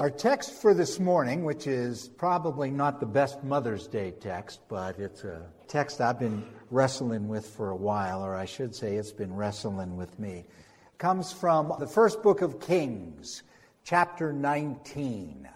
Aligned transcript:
Our 0.00 0.10
text 0.10 0.52
for 0.52 0.74
this 0.74 1.00
morning, 1.00 1.42
which 1.42 1.66
is 1.66 2.06
probably 2.06 2.70
not 2.70 3.00
the 3.00 3.06
best 3.06 3.42
Mother's 3.42 3.88
Day 3.88 4.12
text, 4.12 4.60
but 4.68 4.96
it's 4.96 5.24
a 5.24 5.44
text 5.66 6.00
I've 6.00 6.20
been 6.20 6.46
wrestling 6.70 7.26
with 7.26 7.44
for 7.44 7.70
a 7.70 7.76
while, 7.76 8.24
or 8.24 8.36
I 8.36 8.44
should 8.44 8.76
say 8.76 8.94
it's 8.94 9.10
been 9.10 9.34
wrestling 9.34 9.96
with 9.96 10.16
me, 10.20 10.44
comes 10.98 11.32
from 11.32 11.72
the 11.80 11.86
first 11.88 12.22
book 12.22 12.42
of 12.42 12.60
Kings, 12.60 13.42
chapter 13.82 14.32
19. 14.32 15.48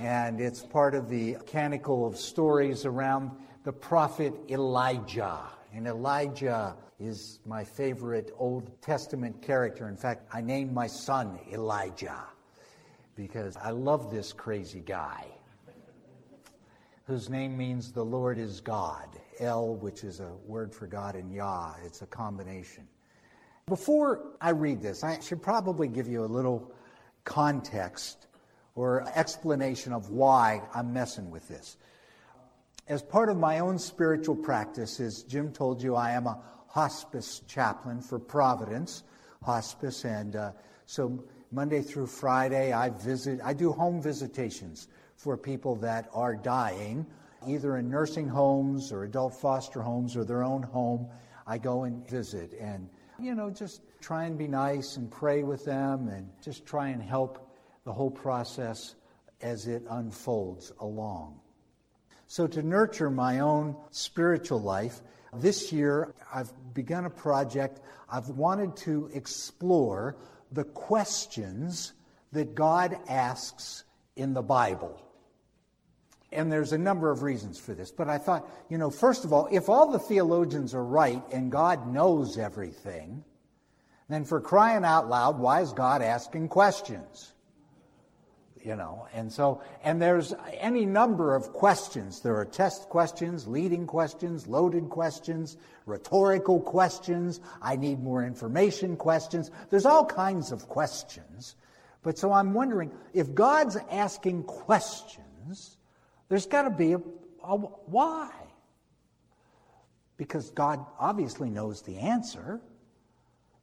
And 0.00 0.40
it's 0.40 0.64
part 0.64 0.96
of 0.96 1.08
the 1.08 1.36
canticle 1.46 2.08
of 2.08 2.16
stories 2.16 2.86
around 2.86 3.30
the 3.62 3.72
prophet 3.72 4.34
Elijah. 4.50 5.42
And 5.72 5.86
Elijah 5.86 6.74
is 6.98 7.38
my 7.46 7.62
favorite 7.62 8.32
Old 8.36 8.68
Testament 8.82 9.42
character. 9.42 9.88
In 9.88 9.96
fact, 9.96 10.26
I 10.32 10.40
named 10.40 10.72
my 10.72 10.88
son 10.88 11.38
Elijah 11.52 12.24
because 13.16 13.56
I 13.56 13.70
love 13.70 14.10
this 14.10 14.32
crazy 14.32 14.80
guy 14.80 15.26
whose 17.06 17.30
name 17.30 17.56
means 17.56 17.92
the 17.92 18.04
Lord 18.04 18.38
is 18.38 18.60
God. 18.60 19.08
El, 19.38 19.74
which 19.76 20.04
is 20.04 20.20
a 20.20 20.32
word 20.46 20.74
for 20.74 20.86
God, 20.86 21.14
and 21.14 21.32
Yah, 21.32 21.74
it's 21.84 22.02
a 22.02 22.06
combination. 22.06 22.86
Before 23.66 24.32
I 24.40 24.50
read 24.50 24.80
this, 24.80 25.04
I 25.04 25.18
should 25.20 25.42
probably 25.42 25.88
give 25.88 26.08
you 26.08 26.24
a 26.24 26.26
little 26.26 26.72
context 27.24 28.26
or 28.74 29.06
explanation 29.14 29.92
of 29.92 30.10
why 30.10 30.62
I'm 30.74 30.92
messing 30.92 31.30
with 31.30 31.48
this. 31.48 31.76
As 32.88 33.02
part 33.02 33.28
of 33.28 33.36
my 33.36 33.58
own 33.58 33.78
spiritual 33.78 34.36
practice, 34.36 35.00
as 35.00 35.22
Jim 35.24 35.52
told 35.52 35.82
you, 35.82 35.96
I 35.96 36.12
am 36.12 36.26
a 36.26 36.40
hospice 36.68 37.42
chaplain 37.48 38.00
for 38.00 38.18
Providence 38.18 39.02
Hospice, 39.42 40.04
and 40.04 40.36
uh, 40.36 40.52
so 40.86 41.24
Monday 41.56 41.80
through 41.80 42.06
Friday, 42.06 42.74
I 42.74 42.90
visit. 42.90 43.40
I 43.42 43.54
do 43.54 43.72
home 43.72 44.02
visitations 44.02 44.88
for 45.16 45.38
people 45.38 45.74
that 45.76 46.06
are 46.12 46.36
dying, 46.36 47.06
either 47.48 47.78
in 47.78 47.88
nursing 47.88 48.28
homes 48.28 48.92
or 48.92 49.04
adult 49.04 49.32
foster 49.32 49.80
homes 49.80 50.18
or 50.18 50.24
their 50.26 50.44
own 50.44 50.62
home. 50.62 51.08
I 51.46 51.56
go 51.56 51.84
and 51.84 52.06
visit, 52.10 52.52
and 52.60 52.90
you 53.18 53.34
know, 53.34 53.48
just 53.48 53.80
try 54.02 54.24
and 54.24 54.36
be 54.36 54.46
nice 54.46 54.98
and 54.98 55.10
pray 55.10 55.44
with 55.44 55.64
them, 55.64 56.08
and 56.08 56.28
just 56.44 56.66
try 56.66 56.88
and 56.88 57.02
help 57.02 57.50
the 57.84 57.92
whole 57.92 58.10
process 58.10 58.94
as 59.40 59.66
it 59.66 59.82
unfolds 59.88 60.74
along. 60.80 61.40
So, 62.26 62.46
to 62.48 62.62
nurture 62.62 63.08
my 63.08 63.38
own 63.38 63.76
spiritual 63.92 64.60
life, 64.60 65.00
this 65.32 65.72
year 65.72 66.12
I've 66.34 66.52
begun 66.74 67.06
a 67.06 67.10
project. 67.10 67.80
I've 68.10 68.28
wanted 68.28 68.76
to 68.84 69.10
explore 69.14 70.16
the 70.52 70.64
questions 70.64 71.92
that 72.32 72.54
God 72.54 72.98
asks 73.08 73.84
in 74.16 74.34
the 74.34 74.42
Bible. 74.42 75.02
And 76.32 76.50
there's 76.50 76.72
a 76.72 76.78
number 76.78 77.10
of 77.10 77.22
reasons 77.22 77.58
for 77.58 77.72
this. 77.72 77.90
But 77.90 78.08
I 78.08 78.18
thought, 78.18 78.48
you 78.68 78.78
know, 78.78 78.90
first 78.90 79.24
of 79.24 79.32
all, 79.32 79.48
if 79.50 79.68
all 79.68 79.90
the 79.90 79.98
theologians 79.98 80.74
are 80.74 80.84
right 80.84 81.22
and 81.32 81.52
God 81.52 81.92
knows 81.92 82.36
everything, 82.36 83.24
then 84.08 84.24
for 84.24 84.40
crying 84.40 84.84
out 84.84 85.08
loud, 85.08 85.38
why 85.38 85.62
is 85.62 85.72
God 85.72 86.02
asking 86.02 86.48
questions? 86.48 87.32
You 88.66 88.74
know. 88.74 89.06
And 89.14 89.32
so 89.32 89.62
and 89.84 90.02
there's 90.02 90.34
any 90.58 90.84
number 90.84 91.36
of 91.36 91.52
questions. 91.52 92.20
There 92.20 92.36
are 92.36 92.44
test 92.44 92.88
questions 92.88 93.46
leading 93.46 93.86
questions 93.86 94.48
loaded 94.48 94.90
questions 94.90 95.56
rhetorical 95.86 96.60
questions. 96.60 97.40
I 97.62 97.76
need 97.76 98.02
more 98.02 98.24
information 98.24 98.96
questions. 98.96 99.52
There's 99.70 99.86
all 99.86 100.04
kinds 100.04 100.50
of 100.50 100.68
questions. 100.68 101.54
But 102.02 102.18
so 102.18 102.32
i'm 102.32 102.54
wondering 102.54 102.92
if 103.14 103.34
god's 103.34 103.76
asking 103.90 104.44
questions 104.44 105.76
there's 106.28 106.46
got 106.46 106.62
to 106.62 106.70
be 106.70 106.92
a, 106.92 106.98
a 107.44 107.56
why. 107.56 108.30
Because 110.16 110.50
god 110.50 110.84
obviously 110.98 111.50
knows 111.50 111.82
the 111.82 111.98
answer. 111.98 112.60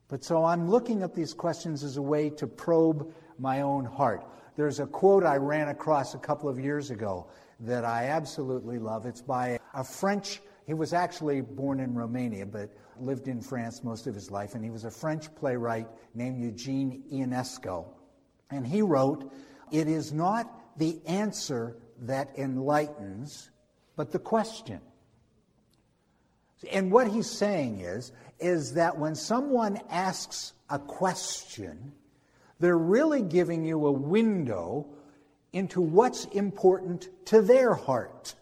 But 0.07 0.23
so 0.23 0.45
i'm 0.45 0.69
looking 0.69 1.03
at 1.03 1.13
these 1.13 1.33
questions 1.33 1.83
as 1.83 1.97
a 1.97 2.01
way 2.01 2.29
to 2.31 2.47
probe 2.47 3.13
my 3.37 3.61
own 3.61 3.85
heart 3.85 4.25
there's 4.55 4.79
a 4.79 4.85
quote 4.85 5.23
I 5.23 5.37
ran 5.37 5.69
across 5.69 6.13
a 6.13 6.19
couple 6.19 6.49
of 6.49 6.59
years 6.59 6.91
ago 6.91 7.27
that 7.61 7.85
I 7.85 8.05
absolutely 8.05 8.79
love. 8.79 9.05
It's 9.05 9.21
by 9.21 9.59
a 9.73 9.83
French, 9.83 10.41
he 10.65 10.73
was 10.73 10.93
actually 10.93 11.41
born 11.41 11.79
in 11.79 11.95
Romania, 11.95 12.45
but 12.45 12.69
lived 12.99 13.27
in 13.27 13.41
France 13.41 13.83
most 13.83 14.07
of 14.07 14.13
his 14.13 14.29
life, 14.29 14.55
and 14.55 14.63
he 14.63 14.69
was 14.69 14.85
a 14.85 14.91
French 14.91 15.33
playwright 15.35 15.87
named 16.13 16.41
Eugene 16.41 17.03
Ionesco. 17.11 17.85
And 18.51 18.65
he 18.65 18.81
wrote, 18.81 19.31
It 19.71 19.87
is 19.87 20.13
not 20.13 20.77
the 20.77 20.99
answer 21.05 21.77
that 22.01 22.37
enlightens, 22.37 23.49
but 23.95 24.11
the 24.11 24.19
question. 24.19 24.81
And 26.71 26.91
what 26.91 27.07
he's 27.07 27.29
saying 27.29 27.81
is, 27.81 28.11
is 28.39 28.73
that 28.73 28.97
when 28.97 29.15
someone 29.15 29.79
asks 29.89 30.53
a 30.69 30.79
question, 30.79 31.93
they're 32.63 32.77
really 32.77 33.21
giving 33.21 33.65
you 33.65 33.85
a 33.87 33.91
window 33.91 34.87
into 35.51 35.81
what's 35.81 36.25
important 36.25 37.09
to 37.25 37.41
their 37.41 37.73
heart. 37.73 38.35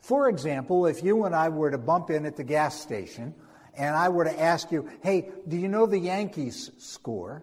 For 0.00 0.28
example, 0.28 0.86
if 0.86 1.02
you 1.02 1.24
and 1.24 1.34
I 1.34 1.48
were 1.48 1.70
to 1.70 1.78
bump 1.78 2.10
in 2.10 2.24
at 2.24 2.36
the 2.36 2.44
gas 2.44 2.80
station 2.80 3.34
and 3.76 3.96
I 3.96 4.10
were 4.10 4.24
to 4.24 4.40
ask 4.40 4.70
you, 4.70 4.88
hey, 5.02 5.30
do 5.48 5.56
you 5.56 5.68
know 5.68 5.86
the 5.86 5.98
Yankees 5.98 6.70
score? 6.78 7.42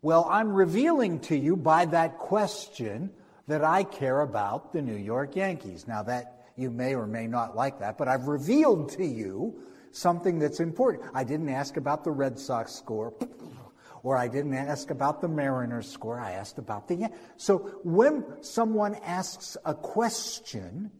Well, 0.00 0.28
I'm 0.30 0.52
revealing 0.52 1.18
to 1.20 1.36
you 1.36 1.56
by 1.56 1.86
that 1.86 2.18
question 2.18 3.10
that 3.48 3.64
I 3.64 3.82
care 3.82 4.20
about 4.20 4.72
the 4.72 4.82
New 4.82 4.96
York 4.96 5.34
Yankees. 5.34 5.88
Now, 5.88 6.04
that 6.04 6.46
you 6.56 6.70
may 6.70 6.94
or 6.94 7.06
may 7.06 7.26
not 7.26 7.56
like 7.56 7.80
that, 7.80 7.98
but 7.98 8.06
I've 8.06 8.28
revealed 8.28 8.90
to 8.92 9.04
you 9.04 9.58
something 9.90 10.38
that's 10.38 10.60
important. 10.60 11.10
I 11.14 11.24
didn't 11.24 11.48
ask 11.48 11.76
about 11.76 12.04
the 12.04 12.10
Red 12.10 12.38
Sox 12.38 12.72
score 12.72 13.12
or 14.06 14.16
I 14.16 14.28
didn't 14.28 14.54
ask 14.54 14.92
about 14.92 15.20
the 15.20 15.26
Mariners 15.26 15.90
score, 15.90 16.20
I 16.20 16.30
asked 16.30 16.58
about 16.58 16.86
the. 16.86 17.10
So 17.36 17.80
when 17.82 18.24
someone 18.40 18.94
asks 19.04 19.56
a 19.64 19.74
question, 19.74 20.92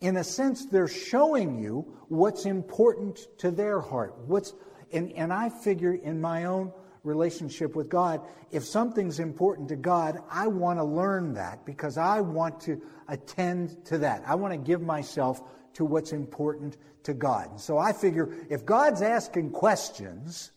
in 0.00 0.16
a 0.16 0.24
sense, 0.24 0.66
they're 0.66 0.88
showing 0.88 1.62
you 1.62 1.86
what's 2.08 2.44
important 2.44 3.20
to 3.38 3.52
their 3.52 3.80
heart. 3.80 4.18
What's, 4.26 4.52
and, 4.92 5.12
and 5.12 5.32
I 5.32 5.48
figure 5.48 5.94
in 5.94 6.20
my 6.20 6.46
own 6.46 6.72
relationship 7.04 7.76
with 7.76 7.88
God, 7.88 8.20
if 8.50 8.64
something's 8.64 9.20
important 9.20 9.68
to 9.68 9.76
God, 9.76 10.20
I 10.28 10.48
want 10.48 10.80
to 10.80 10.84
learn 10.84 11.34
that 11.34 11.64
because 11.64 11.98
I 11.98 12.20
want 12.20 12.60
to 12.62 12.82
attend 13.06 13.84
to 13.84 13.98
that. 13.98 14.24
I 14.26 14.34
want 14.34 14.52
to 14.52 14.58
give 14.58 14.82
myself 14.82 15.40
to 15.74 15.84
what's 15.84 16.10
important 16.10 16.78
to 17.04 17.14
God. 17.14 17.60
So 17.60 17.78
I 17.78 17.92
figure 17.92 18.34
if 18.50 18.66
God's 18.66 19.02
asking 19.02 19.52
questions, 19.52 20.50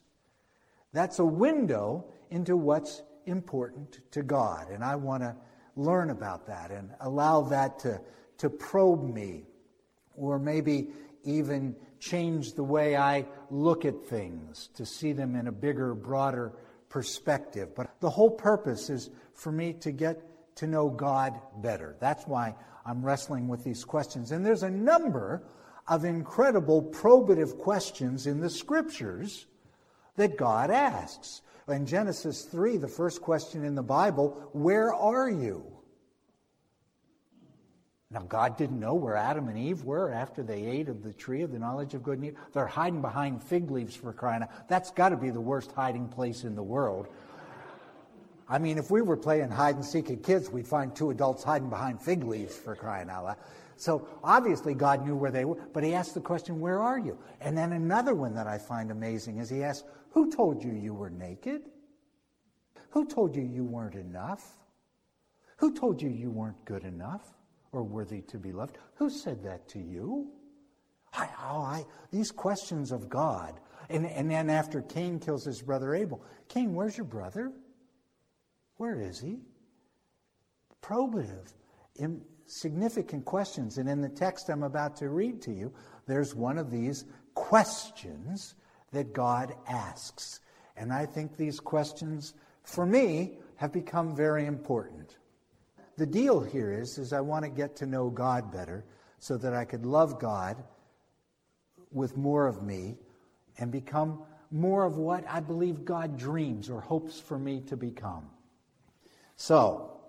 that's 0.93 1.19
a 1.19 1.25
window 1.25 2.05
into 2.29 2.57
what's 2.57 3.03
important 3.25 3.99
to 4.11 4.23
God. 4.23 4.69
And 4.69 4.83
I 4.83 4.95
want 4.95 5.23
to 5.23 5.35
learn 5.75 6.09
about 6.09 6.47
that 6.47 6.71
and 6.71 6.91
allow 6.99 7.41
that 7.43 7.79
to, 7.79 8.01
to 8.39 8.49
probe 8.49 9.03
me 9.03 9.43
or 10.15 10.39
maybe 10.39 10.89
even 11.23 11.75
change 11.99 12.53
the 12.53 12.63
way 12.63 12.95
I 12.95 13.25
look 13.49 13.85
at 13.85 14.03
things 14.05 14.69
to 14.75 14.85
see 14.85 15.13
them 15.13 15.35
in 15.35 15.47
a 15.47 15.51
bigger, 15.51 15.93
broader 15.93 16.53
perspective. 16.89 17.75
But 17.75 17.91
the 17.99 18.09
whole 18.09 18.31
purpose 18.31 18.89
is 18.89 19.09
for 19.33 19.51
me 19.51 19.73
to 19.73 19.91
get 19.91 20.55
to 20.57 20.67
know 20.67 20.89
God 20.89 21.39
better. 21.57 21.95
That's 21.99 22.27
why 22.27 22.55
I'm 22.85 23.03
wrestling 23.03 23.47
with 23.47 23.63
these 23.63 23.85
questions. 23.85 24.31
And 24.31 24.45
there's 24.45 24.63
a 24.63 24.69
number 24.69 25.43
of 25.87 26.05
incredible 26.05 26.83
probative 26.83 27.57
questions 27.57 28.27
in 28.27 28.39
the 28.39 28.49
scriptures 28.49 29.45
that 30.21 30.37
God 30.37 30.69
asks. 30.69 31.41
In 31.67 31.85
Genesis 31.85 32.43
3, 32.43 32.77
the 32.77 32.87
first 32.87 33.21
question 33.21 33.65
in 33.65 33.75
the 33.75 33.83
Bible, 33.83 34.49
where 34.53 34.93
are 34.93 35.29
you? 35.29 35.65
Now, 38.11 38.21
God 38.21 38.57
didn't 38.57 38.79
know 38.79 38.93
where 38.93 39.15
Adam 39.15 39.47
and 39.47 39.57
Eve 39.57 39.83
were 39.83 40.11
after 40.11 40.43
they 40.43 40.63
ate 40.65 40.89
of 40.89 41.01
the 41.01 41.13
tree 41.13 41.43
of 41.43 41.51
the 41.51 41.59
knowledge 41.59 41.93
of 41.93 42.03
good 42.03 42.17
and 42.17 42.27
evil. 42.27 42.39
They're 42.53 42.67
hiding 42.67 43.01
behind 43.01 43.41
fig 43.41 43.71
leaves 43.71 43.95
for 43.95 44.11
crying 44.11 44.43
out. 44.43 44.67
That's 44.67 44.91
got 44.91 45.09
to 45.09 45.17
be 45.17 45.29
the 45.29 45.41
worst 45.41 45.71
hiding 45.71 46.09
place 46.09 46.43
in 46.43 46.55
the 46.55 46.63
world. 46.63 47.07
I 48.49 48.59
mean, 48.59 48.77
if 48.77 48.91
we 48.91 49.01
were 49.01 49.15
playing 49.15 49.49
hide 49.49 49.75
and 49.75 49.85
seek 49.85 50.11
at 50.11 50.23
kids, 50.23 50.49
we'd 50.49 50.67
find 50.67 50.93
two 50.93 51.09
adults 51.09 51.43
hiding 51.43 51.69
behind 51.69 52.01
fig 52.01 52.25
leaves 52.25 52.55
for 52.55 52.75
crying 52.75 53.09
out 53.09 53.23
loud. 53.23 53.37
So 53.81 54.07
obviously 54.23 54.75
God 54.75 55.03
knew 55.03 55.15
where 55.15 55.31
they 55.31 55.43
were, 55.43 55.57
but 55.73 55.83
he 55.83 55.95
asked 55.95 56.13
the 56.13 56.21
question, 56.21 56.59
Where 56.59 56.79
are 56.79 56.99
you? 56.99 57.17
And 57.39 57.57
then 57.57 57.73
another 57.73 58.13
one 58.13 58.35
that 58.35 58.45
I 58.45 58.59
find 58.59 58.91
amazing 58.91 59.39
is 59.39 59.49
he 59.49 59.63
asked, 59.63 59.85
Who 60.11 60.31
told 60.31 60.63
you 60.63 60.71
you 60.71 60.93
were 60.93 61.09
naked? 61.09 61.63
Who 62.91 63.05
told 63.05 63.35
you 63.35 63.41
you 63.41 63.63
weren't 63.63 63.95
enough? 63.95 64.45
Who 65.57 65.73
told 65.73 65.99
you 65.99 66.09
you 66.09 66.29
weren't 66.29 66.63
good 66.65 66.83
enough 66.83 67.27
or 67.71 67.81
worthy 67.81 68.21
to 68.21 68.37
be 68.37 68.51
loved? 68.51 68.77
Who 68.95 69.09
said 69.09 69.43
that 69.45 69.67
to 69.69 69.79
you? 69.79 70.31
I, 71.13 71.27
oh, 71.49 71.61
I, 71.61 71.85
these 72.11 72.29
questions 72.29 72.91
of 72.91 73.09
God. 73.09 73.59
And, 73.89 74.05
and 74.05 74.29
then 74.29 74.51
after 74.51 74.83
Cain 74.83 75.19
kills 75.19 75.43
his 75.43 75.59
brother 75.59 75.95
Abel, 75.95 76.23
Cain, 76.49 76.75
where's 76.75 76.95
your 76.95 77.05
brother? 77.07 77.51
Where 78.77 79.01
is 79.01 79.19
he? 79.19 79.39
probative, 80.81 81.53
significant 82.45 83.25
questions. 83.25 83.77
And 83.77 83.89
in 83.89 84.01
the 84.01 84.09
text 84.09 84.49
I'm 84.49 84.63
about 84.63 84.95
to 84.97 85.09
read 85.09 85.41
to 85.43 85.51
you, 85.51 85.73
there's 86.07 86.35
one 86.35 86.57
of 86.57 86.69
these 86.69 87.05
questions 87.33 88.55
that 88.91 89.13
God 89.13 89.55
asks. 89.67 90.41
And 90.75 90.91
I 90.91 91.05
think 91.05 91.37
these 91.37 91.59
questions, 91.59 92.33
for 92.63 92.85
me, 92.85 93.39
have 93.55 93.71
become 93.71 94.15
very 94.15 94.45
important. 94.45 95.17
The 95.97 96.05
deal 96.05 96.41
here 96.41 96.71
is, 96.71 96.97
is 96.97 97.13
I 97.13 97.21
want 97.21 97.45
to 97.45 97.51
get 97.51 97.75
to 97.77 97.85
know 97.85 98.09
God 98.09 98.51
better 98.51 98.83
so 99.19 99.37
that 99.37 99.53
I 99.53 99.65
could 99.65 99.85
love 99.85 100.19
God 100.19 100.63
with 101.91 102.17
more 102.17 102.47
of 102.47 102.63
me 102.63 102.97
and 103.59 103.71
become 103.71 104.23
more 104.49 104.83
of 104.83 104.97
what 104.97 105.23
I 105.29 105.39
believe 105.39 105.85
God 105.85 106.17
dreams 106.17 106.69
or 106.69 106.81
hopes 106.81 107.19
for 107.19 107.37
me 107.37 107.61
to 107.67 107.77
become. 107.77 108.29
So, 109.35 110.00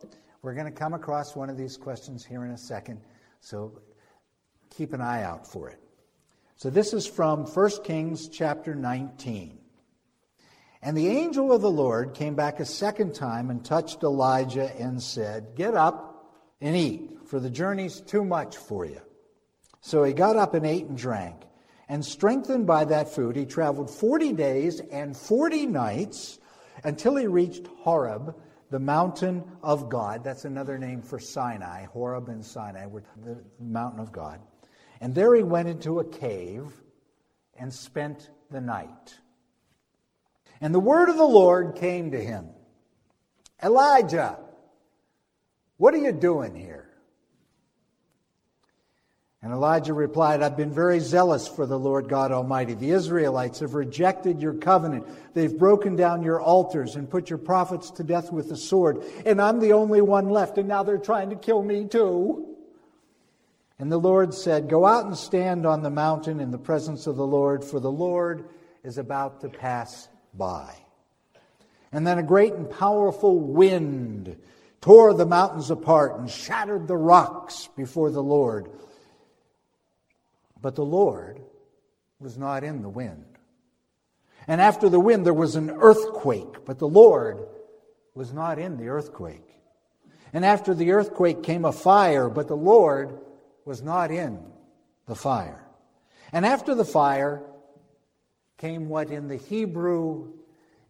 we're 0.43 0.55
going 0.55 0.67
to 0.67 0.73
come 0.73 0.93
across 0.93 1.37
one 1.37 1.49
of 1.49 1.57
these 1.57 1.77
questions 1.77 2.25
here 2.25 2.45
in 2.45 2.51
a 2.51 2.59
second, 2.59 3.01
so 3.41 3.81
keep 4.71 4.93
an 4.93 5.01
eye 5.01 5.23
out 5.23 5.47
for 5.47 5.71
it. 5.71 5.79
So, 6.57 6.69
this 6.69 6.93
is 6.93 7.07
from 7.07 7.45
1 7.45 7.71
Kings 7.85 8.29
chapter 8.29 8.75
19. 8.75 9.59
And 10.83 10.97
the 10.97 11.09
angel 11.09 11.53
of 11.53 11.63
the 11.63 11.71
Lord 11.71 12.15
came 12.15 12.35
back 12.35 12.59
a 12.59 12.65
second 12.65 13.15
time 13.15 13.51
and 13.51 13.65
touched 13.65 14.03
Elijah 14.03 14.73
and 14.79 15.01
said, 15.01 15.55
Get 15.55 15.75
up 15.75 16.35
and 16.61 16.77
eat, 16.77 17.19
for 17.27 17.39
the 17.39 17.51
journey's 17.51 18.01
too 18.01 18.25
much 18.25 18.57
for 18.57 18.85
you. 18.85 19.01
So 19.81 20.03
he 20.03 20.13
got 20.13 20.37
up 20.37 20.55
and 20.55 20.67
ate 20.67 20.87
and 20.87 20.99
drank. 20.99 21.37
And 21.89 22.05
strengthened 22.05 22.67
by 22.67 22.85
that 22.87 23.15
food, 23.15 23.37
he 23.37 23.45
traveled 23.45 23.91
40 23.91 24.33
days 24.33 24.81
and 24.81 25.17
40 25.17 25.67
nights 25.67 26.41
until 26.83 27.17
he 27.17 27.27
reached 27.27 27.67
Horeb, 27.67 28.35
the 28.73 28.81
mountain 28.81 29.45
of 29.63 29.91
God. 29.91 30.25
That's 30.25 30.47
another 30.47 30.79
name 30.79 31.03
for 31.03 31.19
Sinai. 31.19 31.85
Horeb 31.85 32.31
and 32.31 32.43
Sinai 32.43 32.87
the 33.23 33.45
mountain 33.61 34.01
of 34.01 34.11
God. 34.11 34.41
And 35.03 35.15
there 35.15 35.35
he 35.35 35.43
went 35.43 35.69
into 35.69 36.01
a 36.01 36.05
cave 36.05 36.73
and 37.55 37.73
spent 37.73 38.31
the 38.51 38.63
night. 38.63 39.19
And 40.63 40.75
the 40.75 40.81
word 40.81 41.11
of 41.11 41.19
the 41.19 41.25
Lord 41.25 41.77
came 41.77 42.13
to 42.13 42.19
him 42.19 42.49
Elijah, 43.63 44.39
what 45.77 45.93
are 45.93 45.99
you 45.99 46.13
doing 46.13 46.55
here? 46.55 46.89
And 49.43 49.53
Elijah 49.53 49.93
replied, 49.93 50.41
I've 50.41 50.57
been 50.57 50.73
very 50.73 51.01
zealous 51.01 51.49
for 51.49 51.67
the 51.67 51.79
Lord 51.79 52.09
God 52.09 52.31
Almighty. 52.31 52.75
The 52.75 52.93
Israelites 52.93 53.59
have 53.59 53.75
rejected 53.75 54.41
your 54.41 54.55
covenant. 54.55 55.05
They've 55.35 55.59
broken 55.59 55.97
down 55.97 56.23
your 56.23 56.41
altars 56.41 56.95
and 56.95 57.11
put 57.11 57.29
your 57.29 57.41
prophets 57.41 57.91
to 57.93 58.05
death 58.05 58.33
with 58.33 58.49
the 58.49 58.57
sword. 58.57 59.03
And 59.27 59.43
I'm 59.43 59.59
the 59.59 59.73
only 59.73 60.01
one 60.01 60.29
left, 60.29 60.59
and 60.59 60.69
now 60.69 60.85
they're 60.85 60.97
trying 60.97 61.31
to 61.31 61.37
kill 61.37 61.61
me 61.61 61.87
too. 61.87 62.57
And 63.81 63.91
the 63.91 63.99
Lord 63.99 64.33
said, 64.33 64.69
Go 64.69 64.87
out 64.87 65.07
and 65.07 65.17
stand 65.17 65.67
on 65.67 65.83
the 65.83 65.91
mountain 65.91 66.39
in 66.39 66.53
the 66.53 66.59
presence 66.59 67.09
of 67.09 67.17
the 67.17 67.27
Lord, 67.27 67.65
for 67.65 67.81
the 67.81 67.91
Lord 67.91 68.45
is 68.85 68.97
about 68.97 69.41
to 69.41 69.49
pass 69.49 70.09
by. 70.35 70.73
And 71.91 72.07
then 72.07 72.19
a 72.19 72.23
great 72.23 72.53
and 72.53 72.71
powerful 72.71 73.41
wind 73.41 74.37
tore 74.81 75.15
the 75.15 75.27
mountains 75.27 75.69
apart 75.69 76.17
and 76.17 76.31
shattered 76.31 76.87
the 76.87 76.97
rocks 76.97 77.69
before 77.77 78.11
the 78.13 78.23
Lord. 78.23 78.71
But 80.63 80.77
the 80.77 80.85
Lord 80.85 81.43
was 82.21 82.39
not 82.39 82.63
in 82.63 82.83
the 82.83 82.89
wind. 82.89 83.27
And 84.47 84.61
after 84.61 84.89
the 84.89 85.01
wind, 85.01 85.27
there 85.27 85.35
was 85.35 85.57
an 85.57 85.71
earthquake, 85.71 86.65
but 86.65 86.79
the 86.79 86.89
Lord 86.89 87.47
was 88.15 88.33
not 88.33 88.59
in 88.59 88.77
the 88.77 88.89
earthquake. 88.89 89.49
And 90.33 90.45
after 90.45 90.75
the 90.75 90.93
earthquake 90.93 91.43
came 91.43 91.65
a 91.65 91.73
fire, 91.73 92.29
but 92.29 92.49
the 92.49 92.57
Lord 92.57 93.19
was 93.65 93.83
not 93.83 94.11
in 94.11 94.41
the 95.07 95.15
fire. 95.15 95.67
And 96.33 96.47
after 96.47 96.75
the 96.75 96.85
fire 96.85 97.43
came 98.57 98.89
what 98.89 99.11
in 99.11 99.29
the 99.29 99.37
Hebrew 99.37 100.33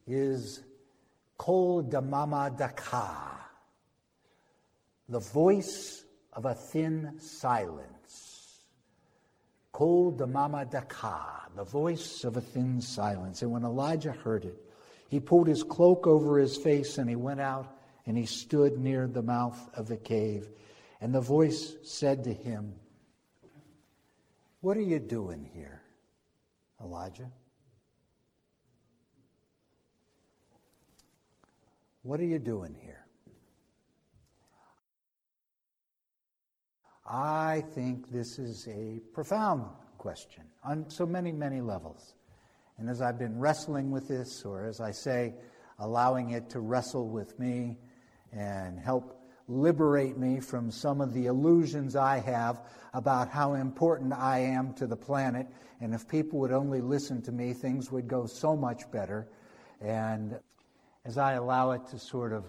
is 0.07 0.63
kol 1.39 1.83
damama 1.83 2.57
daka, 2.57 3.17
the 5.09 5.19
voice 5.19 6.05
of 6.33 6.45
a 6.45 6.55
thin 6.55 7.19
silence. 7.19 8.42
Kol 9.73 10.13
damama 10.13 10.71
daka, 10.71 11.49
the 11.57 11.65
voice 11.65 12.25
of 12.25 12.37
a 12.37 12.41
thin 12.41 12.81
silence. 12.81 13.43
And 13.43 13.51
when 13.51 13.65
Elijah 13.65 14.13
heard 14.13 14.45
it, 14.45 14.57
he 15.09 15.19
pulled 15.19 15.47
his 15.47 15.63
cloak 15.63 16.07
over 16.07 16.39
his 16.39 16.57
face 16.57 16.99
and 16.99 17.09
he 17.09 17.17
went 17.17 17.41
out 17.41 17.79
and 18.07 18.17
he 18.17 18.27
stood 18.27 18.79
near 18.79 19.07
the 19.07 19.23
mouth 19.23 19.59
of 19.75 19.89
the 19.89 19.97
cave. 19.97 20.49
And 21.01 21.15
the 21.15 21.21
voice 21.21 21.75
said 21.83 22.25
to 22.25 22.33
him, 22.33 22.75
What 24.61 24.77
are 24.77 24.83
you 24.83 24.99
doing 24.99 25.49
here, 25.55 25.81
Elijah? 26.81 27.31
What 32.03 32.21
are 32.21 32.25
you 32.25 32.39
doing 32.39 32.75
here? 32.75 33.02
I 37.15 37.63
think 37.75 38.11
this 38.11 38.39
is 38.39 38.67
a 38.69 38.99
profound 39.13 39.67
question 39.99 40.45
on 40.65 40.89
so 40.89 41.05
many, 41.05 41.31
many 41.31 41.61
levels. 41.61 42.15
And 42.79 42.89
as 42.89 43.03
I've 43.03 43.19
been 43.19 43.39
wrestling 43.39 43.91
with 43.91 44.09
this, 44.09 44.47
or 44.47 44.65
as 44.65 44.81
I 44.81 44.93
say, 44.93 45.35
allowing 45.79 46.31
it 46.31 46.49
to 46.51 46.61
wrestle 46.61 47.11
with 47.11 47.39
me 47.39 47.77
and 48.33 48.81
help 48.81 49.29
liberate 49.47 50.17
me 50.17 50.41
from 50.41 50.71
some 50.71 51.03
of 51.03 51.13
the 51.13 51.27
illusions 51.27 51.97
I 51.97 52.19
have 52.21 52.63
about 52.95 53.29
how 53.29 53.55
important 53.55 54.15
I 54.15 54.39
am 54.39 54.73
to 54.75 54.87
the 54.87 54.97
planet. 54.97 55.47
And 55.83 55.93
if 55.93 56.09
people 56.09 56.39
would 56.39 56.53
only 56.53 56.81
listen 56.81 57.21
to 57.25 57.33
me, 57.33 57.53
things 57.53 57.93
would 57.93 58.09
go 58.09 58.25
so 58.25 58.57
much 58.57 58.91
better. 58.91 59.29
And 59.83 60.41
as 61.05 61.19
I 61.19 61.35
allow 61.35 61.73
it 61.73 61.87
to 61.89 61.99
sort 61.99 62.33
of 62.33 62.47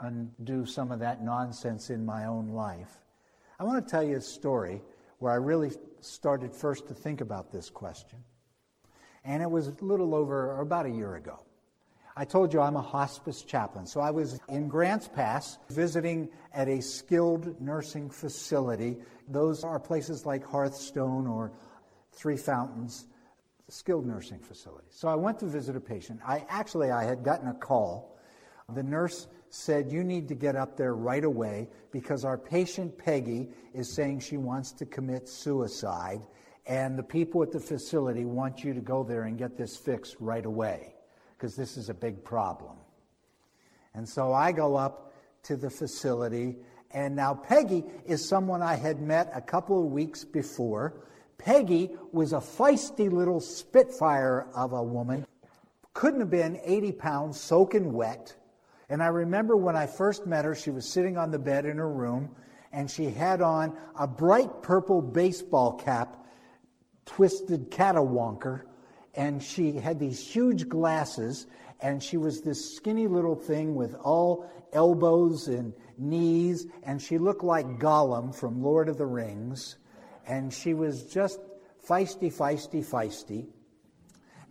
undo 0.00 0.66
some 0.66 0.92
of 0.92 0.98
that 0.98 1.24
nonsense 1.24 1.88
in 1.88 2.04
my 2.04 2.26
own 2.26 2.48
life, 2.48 3.00
I 3.58 3.64
want 3.64 3.84
to 3.84 3.90
tell 3.90 4.02
you 4.02 4.16
a 4.16 4.20
story 4.20 4.82
where 5.18 5.32
I 5.32 5.36
really 5.36 5.72
started 6.00 6.54
first 6.54 6.88
to 6.88 6.94
think 6.94 7.20
about 7.20 7.50
this 7.50 7.70
question. 7.70 8.18
And 9.24 9.42
it 9.42 9.50
was 9.50 9.68
a 9.68 9.74
little 9.80 10.14
over, 10.14 10.60
about 10.60 10.86
a 10.86 10.90
year 10.90 11.14
ago. 11.14 11.38
I 12.18 12.24
told 12.24 12.52
you 12.52 12.60
I'm 12.60 12.76
a 12.76 12.82
hospice 12.82 13.42
chaplain. 13.42 13.86
So 13.86 14.00
I 14.00 14.10
was 14.10 14.40
in 14.48 14.68
Grants 14.68 15.08
Pass 15.08 15.58
visiting 15.68 16.28
at 16.54 16.68
a 16.68 16.80
skilled 16.80 17.60
nursing 17.60 18.08
facility. 18.08 18.96
Those 19.28 19.64
are 19.64 19.78
places 19.78 20.24
like 20.24 20.44
Hearthstone 20.44 21.26
or 21.26 21.52
Three 22.12 22.38
Fountains, 22.38 23.06
skilled 23.68 24.06
nursing 24.06 24.38
facilities. 24.38 24.92
So 24.92 25.08
I 25.08 25.14
went 25.14 25.38
to 25.40 25.46
visit 25.46 25.76
a 25.76 25.80
patient. 25.80 26.20
I 26.26 26.44
actually 26.48 26.90
I 26.90 27.04
had 27.04 27.22
gotten 27.22 27.48
a 27.48 27.54
call. 27.54 28.15
The 28.74 28.82
nurse 28.82 29.28
said, 29.48 29.92
You 29.92 30.02
need 30.02 30.26
to 30.28 30.34
get 30.34 30.56
up 30.56 30.76
there 30.76 30.94
right 30.94 31.22
away 31.22 31.68
because 31.92 32.24
our 32.24 32.36
patient 32.36 32.98
Peggy 32.98 33.48
is 33.72 33.94
saying 33.94 34.20
she 34.20 34.36
wants 34.36 34.72
to 34.72 34.86
commit 34.86 35.28
suicide, 35.28 36.20
and 36.66 36.98
the 36.98 37.02
people 37.04 37.44
at 37.44 37.52
the 37.52 37.60
facility 37.60 38.24
want 38.24 38.64
you 38.64 38.74
to 38.74 38.80
go 38.80 39.04
there 39.04 39.22
and 39.22 39.38
get 39.38 39.56
this 39.56 39.76
fixed 39.76 40.16
right 40.18 40.44
away 40.44 40.94
because 41.36 41.54
this 41.54 41.76
is 41.76 41.90
a 41.90 41.94
big 41.94 42.24
problem. 42.24 42.76
And 43.94 44.08
so 44.08 44.32
I 44.32 44.50
go 44.50 44.74
up 44.74 45.14
to 45.44 45.56
the 45.56 45.70
facility, 45.70 46.56
and 46.90 47.14
now 47.14 47.34
Peggy 47.34 47.84
is 48.04 48.28
someone 48.28 48.62
I 48.62 48.74
had 48.74 49.00
met 49.00 49.30
a 49.32 49.40
couple 49.40 49.80
of 49.80 49.92
weeks 49.92 50.24
before. 50.24 51.06
Peggy 51.38 51.90
was 52.10 52.32
a 52.32 52.38
feisty 52.40 53.12
little 53.12 53.40
spitfire 53.40 54.48
of 54.56 54.72
a 54.72 54.82
woman, 54.82 55.24
couldn't 55.94 56.18
have 56.18 56.30
been 56.30 56.58
80 56.64 56.92
pounds, 56.92 57.40
soaking 57.40 57.92
wet 57.92 58.34
and 58.88 59.02
I 59.02 59.08
remember 59.08 59.56
when 59.56 59.76
I 59.76 59.86
first 59.86 60.26
met 60.26 60.44
her, 60.44 60.54
she 60.54 60.70
was 60.70 60.88
sitting 60.88 61.16
on 61.16 61.30
the 61.30 61.38
bed 61.38 61.64
in 61.64 61.78
her 61.78 61.90
room, 61.90 62.30
and 62.72 62.90
she 62.90 63.10
had 63.10 63.40
on 63.40 63.76
a 63.98 64.06
bright 64.06 64.62
purple 64.62 65.02
baseball 65.02 65.72
cap, 65.72 66.24
twisted 67.04 67.70
catawonker, 67.70 68.62
and 69.14 69.42
she 69.42 69.72
had 69.72 69.98
these 69.98 70.20
huge 70.20 70.68
glasses, 70.68 71.46
and 71.80 72.02
she 72.02 72.16
was 72.16 72.42
this 72.42 72.76
skinny 72.76 73.06
little 73.06 73.34
thing 73.34 73.74
with 73.74 73.94
all 73.94 74.48
elbows 74.72 75.48
and 75.48 75.72
knees, 75.98 76.66
and 76.82 77.00
she 77.00 77.18
looked 77.18 77.44
like 77.44 77.78
Gollum 77.78 78.34
from 78.34 78.62
Lord 78.62 78.88
of 78.88 78.98
the 78.98 79.06
Rings, 79.06 79.76
and 80.26 80.52
she 80.52 80.74
was 80.74 81.04
just 81.04 81.40
feisty, 81.88 82.32
feisty, 82.32 82.84
feisty. 82.84 83.46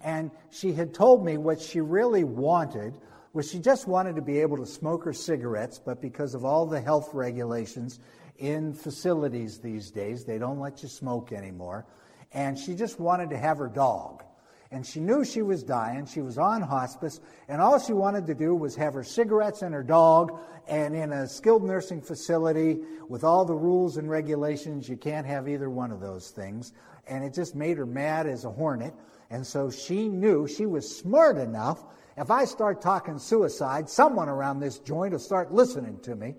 And 0.02 0.32
she 0.50 0.74
had 0.74 0.94
told 0.94 1.26
me 1.26 1.38
what 1.38 1.62
she 1.62 1.82
really 1.82 2.24
wanted 2.24 2.98
was 3.36 3.52
she 3.52 3.60
just 3.60 3.86
wanted 3.86 4.16
to 4.16 4.22
be 4.22 4.40
able 4.40 4.56
to 4.56 4.66
smoke 4.66 5.04
her 5.04 5.14
cigarettes, 5.14 5.78
but 5.78 6.02
because 6.02 6.34
of 6.34 6.46
all 6.46 6.66
the 6.66 6.80
health 6.80 7.14
regulations 7.14 8.00
in 8.38 8.74
facilities 8.74 9.60
these 9.60 9.92
days, 9.92 10.24
they 10.24 10.38
don't 10.38 10.60
let 10.60 10.82
you 10.82 10.88
smoke 10.88 11.34
anymore. 11.34 11.86
And 12.32 12.58
she 12.58 12.76
just 12.76 12.98
wanted 12.98 13.30
to 13.32 13.38
have 13.38 13.58
her 13.58 13.68
dog. 13.68 14.24
and 14.72 14.86
she 14.86 15.00
knew 15.00 15.24
she 15.24 15.42
was 15.42 15.64
dying. 15.64 16.06
She 16.06 16.22
was 16.22 16.38
on 16.38 16.62
hospice, 16.62 17.22
and 17.48 17.62
all 17.62 17.80
she 17.80 17.94
wanted 17.94 18.28
to 18.28 18.36
do 18.36 18.56
was 18.56 18.76
have 18.76 18.94
her 18.94 19.04
cigarettes 19.04 19.62
and 19.62 19.74
her 19.74 19.84
dog, 19.84 20.38
and 20.68 20.96
in 20.96 21.14
a 21.14 21.28
skilled 21.28 21.64
nursing 21.64 22.02
facility 22.02 22.80
with 23.08 23.24
all 23.24 23.46
the 23.46 23.54
rules 23.54 23.98
and 23.98 24.10
regulations, 24.10 24.90
you 24.90 24.98
can't 24.98 25.28
have 25.28 25.48
either 25.48 25.70
one 25.70 25.92
of 25.92 26.02
those 26.02 26.30
things. 26.30 26.74
And 27.08 27.24
it 27.24 27.34
just 27.34 27.56
made 27.56 27.78
her 27.78 27.86
mad 27.86 28.26
as 28.26 28.46
a 28.46 28.50
hornet. 28.50 28.94
And 29.30 29.46
so 29.46 29.70
she 29.70 30.10
knew 30.10 30.48
she 30.48 30.66
was 30.66 30.98
smart 30.98 31.38
enough. 31.38 31.86
If 32.18 32.32
I 32.32 32.46
start 32.46 32.82
talking 32.82 33.20
suicide, 33.20 33.90
someone 33.90 34.30
around 34.30 34.60
this 34.60 34.80
joint 34.80 35.12
will 35.12 35.20
start 35.20 35.54
listening 35.54 36.00
to 36.04 36.16
me. 36.16 36.36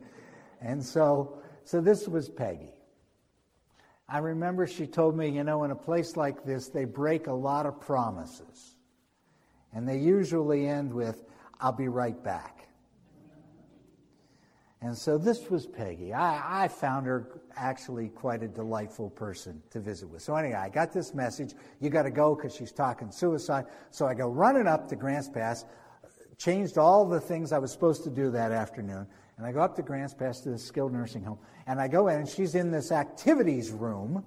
And 0.60 0.82
so, 0.82 1.38
so 1.64 1.80
this 1.80 2.08
was 2.08 2.28
Peggy. 2.28 2.72
I 4.08 4.18
remember 4.18 4.66
she 4.66 4.86
told 4.86 5.16
me, 5.16 5.28
you 5.28 5.44
know, 5.44 5.64
in 5.64 5.70
a 5.72 5.76
place 5.76 6.16
like 6.16 6.44
this, 6.44 6.68
they 6.68 6.84
break 6.84 7.26
a 7.26 7.32
lot 7.32 7.66
of 7.66 7.80
promises. 7.80 8.76
And 9.74 9.86
they 9.86 9.98
usually 9.98 10.66
end 10.66 10.92
with, 10.92 11.24
I'll 11.60 11.72
be 11.72 11.88
right 11.88 12.22
back. 12.22 12.55
And 14.82 14.96
so 14.96 15.16
this 15.16 15.48
was 15.48 15.66
Peggy. 15.66 16.12
I, 16.12 16.64
I 16.64 16.68
found 16.68 17.06
her 17.06 17.40
actually 17.56 18.08
quite 18.08 18.42
a 18.42 18.48
delightful 18.48 19.08
person 19.10 19.62
to 19.70 19.80
visit 19.80 20.08
with. 20.08 20.22
So, 20.22 20.36
anyway, 20.36 20.56
I 20.56 20.68
got 20.68 20.92
this 20.92 21.14
message. 21.14 21.54
You 21.80 21.88
got 21.88 22.02
to 22.02 22.10
go 22.10 22.34
because 22.34 22.54
she's 22.54 22.72
talking 22.72 23.10
suicide. 23.10 23.66
So 23.90 24.06
I 24.06 24.14
go 24.14 24.28
running 24.28 24.66
up 24.66 24.88
to 24.90 24.96
Grants 24.96 25.30
Pass, 25.30 25.64
changed 26.36 26.76
all 26.76 27.06
the 27.06 27.20
things 27.20 27.52
I 27.52 27.58
was 27.58 27.72
supposed 27.72 28.04
to 28.04 28.10
do 28.10 28.30
that 28.32 28.52
afternoon, 28.52 29.06
and 29.38 29.46
I 29.46 29.52
go 29.52 29.60
up 29.60 29.76
to 29.76 29.82
Grants 29.82 30.12
Pass 30.12 30.40
to 30.42 30.50
the 30.50 30.58
skilled 30.58 30.92
nursing 30.92 31.24
home. 31.24 31.38
And 31.66 31.80
I 31.80 31.88
go 31.88 32.08
in, 32.08 32.20
and 32.20 32.28
she's 32.28 32.54
in 32.54 32.70
this 32.70 32.92
activities 32.92 33.70
room, 33.70 34.24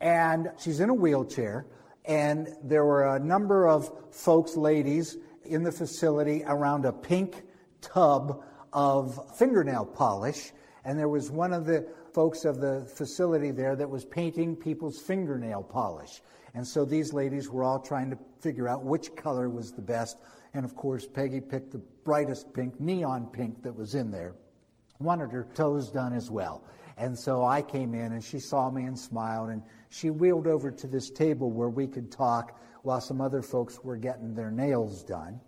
and 0.00 0.50
she's 0.58 0.80
in 0.80 0.88
a 0.88 0.94
wheelchair. 0.94 1.66
And 2.06 2.48
there 2.62 2.84
were 2.84 3.16
a 3.16 3.18
number 3.18 3.68
of 3.68 3.90
folks, 4.10 4.56
ladies, 4.56 5.18
in 5.44 5.62
the 5.62 5.72
facility 5.72 6.42
around 6.46 6.86
a 6.86 6.92
pink 6.92 7.42
tub 7.82 8.42
of 8.74 9.38
fingernail 9.38 9.86
polish. 9.86 10.52
And 10.84 10.98
there 10.98 11.08
was 11.08 11.30
one 11.30 11.54
of 11.54 11.64
the 11.64 11.88
folks 12.12 12.44
of 12.44 12.60
the 12.60 12.84
facility 12.94 13.50
there 13.50 13.74
that 13.76 13.88
was 13.88 14.04
painting 14.04 14.54
people's 14.54 15.00
fingernail 15.00 15.62
polish. 15.62 16.20
And 16.54 16.66
so 16.66 16.84
these 16.84 17.12
ladies 17.12 17.48
were 17.48 17.64
all 17.64 17.80
trying 17.80 18.10
to 18.10 18.18
figure 18.40 18.68
out 18.68 18.84
which 18.84 19.16
color 19.16 19.48
was 19.48 19.72
the 19.72 19.82
best. 19.82 20.18
And 20.52 20.64
of 20.64 20.76
course, 20.76 21.06
Peggy 21.06 21.40
picked 21.40 21.72
the 21.72 21.82
brightest 22.04 22.52
pink, 22.52 22.78
neon 22.78 23.26
pink 23.26 23.62
that 23.62 23.74
was 23.74 23.94
in 23.94 24.10
there. 24.10 24.34
Wanted 25.00 25.32
her 25.32 25.48
toes 25.54 25.90
done 25.90 26.12
as 26.12 26.30
well. 26.30 26.62
And 26.96 27.18
so 27.18 27.44
I 27.44 27.62
came 27.62 27.94
in 27.94 28.12
and 28.12 28.22
she 28.22 28.38
saw 28.38 28.70
me 28.70 28.84
and 28.84 28.96
smiled 28.96 29.50
and 29.50 29.62
she 29.88 30.10
wheeled 30.10 30.46
over 30.46 30.70
to 30.70 30.86
this 30.86 31.10
table 31.10 31.50
where 31.50 31.68
we 31.68 31.88
could 31.88 32.12
talk 32.12 32.60
while 32.82 33.00
some 33.00 33.20
other 33.20 33.42
folks 33.42 33.82
were 33.82 33.96
getting 33.96 34.34
their 34.34 34.50
nails 34.50 35.02
done. 35.02 35.40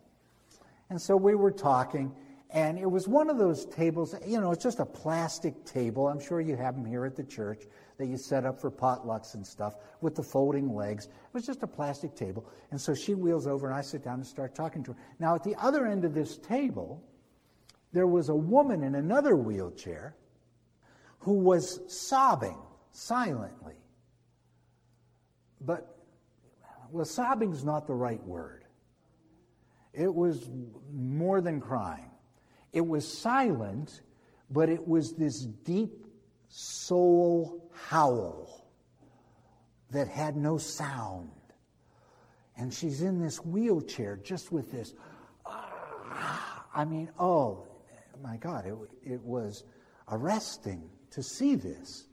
And 0.91 1.01
so 1.01 1.17
we 1.17 1.35
were 1.35 1.53
talking 1.53 2.13
and 2.51 2.79
it 2.79 2.91
was 2.91 3.09
one 3.09 3.29
of 3.29 3.39
those 3.39 3.67
tables, 3.67 4.15
you 4.25 4.41
know, 4.41 4.53
it's 4.53 4.63
just 4.63 4.79
a 4.79 4.87
plastic 4.87 5.65
table. 5.65 6.07
I'm 6.07 6.21
sure 6.21 6.41
you 6.41 6.57
have 6.57 6.77
them 6.77 6.85
here 6.85 7.05
at 7.05 7.17
the 7.17 7.25
church 7.25 7.65
that 7.99 8.07
you 8.07 8.17
set 8.17 8.45
up 8.45 8.61
for 8.61 8.71
potlucks 8.71 9.35
and 9.35 9.45
stuff 9.45 9.75
with 10.01 10.15
the 10.15 10.23
folding 10.23 10.73
legs. 10.73 11.07
It 11.07 11.35
was 11.35 11.45
just 11.45 11.63
a 11.63 11.67
plastic 11.67 12.15
table. 12.15 12.49
And 12.71 12.81
so 12.81 12.95
she 12.95 13.15
wheels 13.15 13.47
over 13.47 13.67
and 13.67 13.75
I 13.75 13.81
sit 13.81 14.05
down 14.05 14.15
and 14.15 14.27
start 14.27 14.55
talking 14.55 14.85
to 14.85 14.93
her. 14.93 14.99
Now, 15.19 15.35
at 15.35 15.43
the 15.43 15.57
other 15.57 15.87
end 15.87 16.05
of 16.05 16.15
this 16.15 16.39
table, 16.39 17.03
there 17.93 18.07
was 18.07 18.29
a 18.29 18.35
woman 18.35 18.85
in 18.85 18.95
another 18.95 19.35
wheelchair 19.35 20.15
who 21.19 21.33
was 21.33 21.81
sobbing 21.89 22.59
silently. 22.93 23.75
But, 25.61 25.97
well, 26.93 27.05
sobbing 27.05 27.53
is 27.53 27.65
not 27.65 27.89
the 27.89 27.95
right 27.95 28.23
word. 28.25 28.65
It 29.93 30.15
was 30.15 30.49
more 30.93 31.41
than 31.41 31.61
crying. 31.61 32.11
It 32.77 32.87
was 32.87 33.09
silent, 33.09 34.03
but 34.51 34.69
it 34.69 34.87
was 34.87 35.15
this 35.15 35.41
deep 35.41 36.07
soul 36.51 37.71
howl 37.73 38.69
that 39.93 40.09
had 40.09 40.37
no 40.37 40.59
sound. 40.59 41.31
And 42.55 42.75
she's 42.75 43.01
in 43.01 43.19
this 43.19 43.43
wheelchair 43.43 44.19
just 44.23 44.53
with 44.53 44.71
this. 44.71 44.93
Ah. 45.47 46.67
I 46.75 46.85
mean, 46.85 47.09
oh 47.19 47.67
my 48.23 48.37
God, 48.37 48.67
it, 48.67 48.77
it 49.03 49.23
was 49.23 49.65
arresting 50.11 50.91
to 51.13 51.23
see 51.23 51.55
this. 51.55 52.09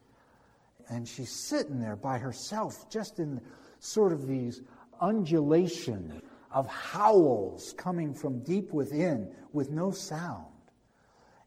And 0.88 1.06
she's 1.06 1.46
sitting 1.50 1.82
there 1.82 1.98
by 1.98 2.18
herself, 2.18 2.90
just 2.90 3.20
in 3.20 3.42
sort 3.80 4.14
of 4.14 4.28
these 4.28 4.62
undulation 5.02 6.22
of 6.52 6.68
howls 6.68 7.74
coming 7.78 8.14
from 8.14 8.42
deep 8.44 8.72
within 8.72 9.30
with 9.52 9.70
no 9.70 9.92
sound. 9.92 10.53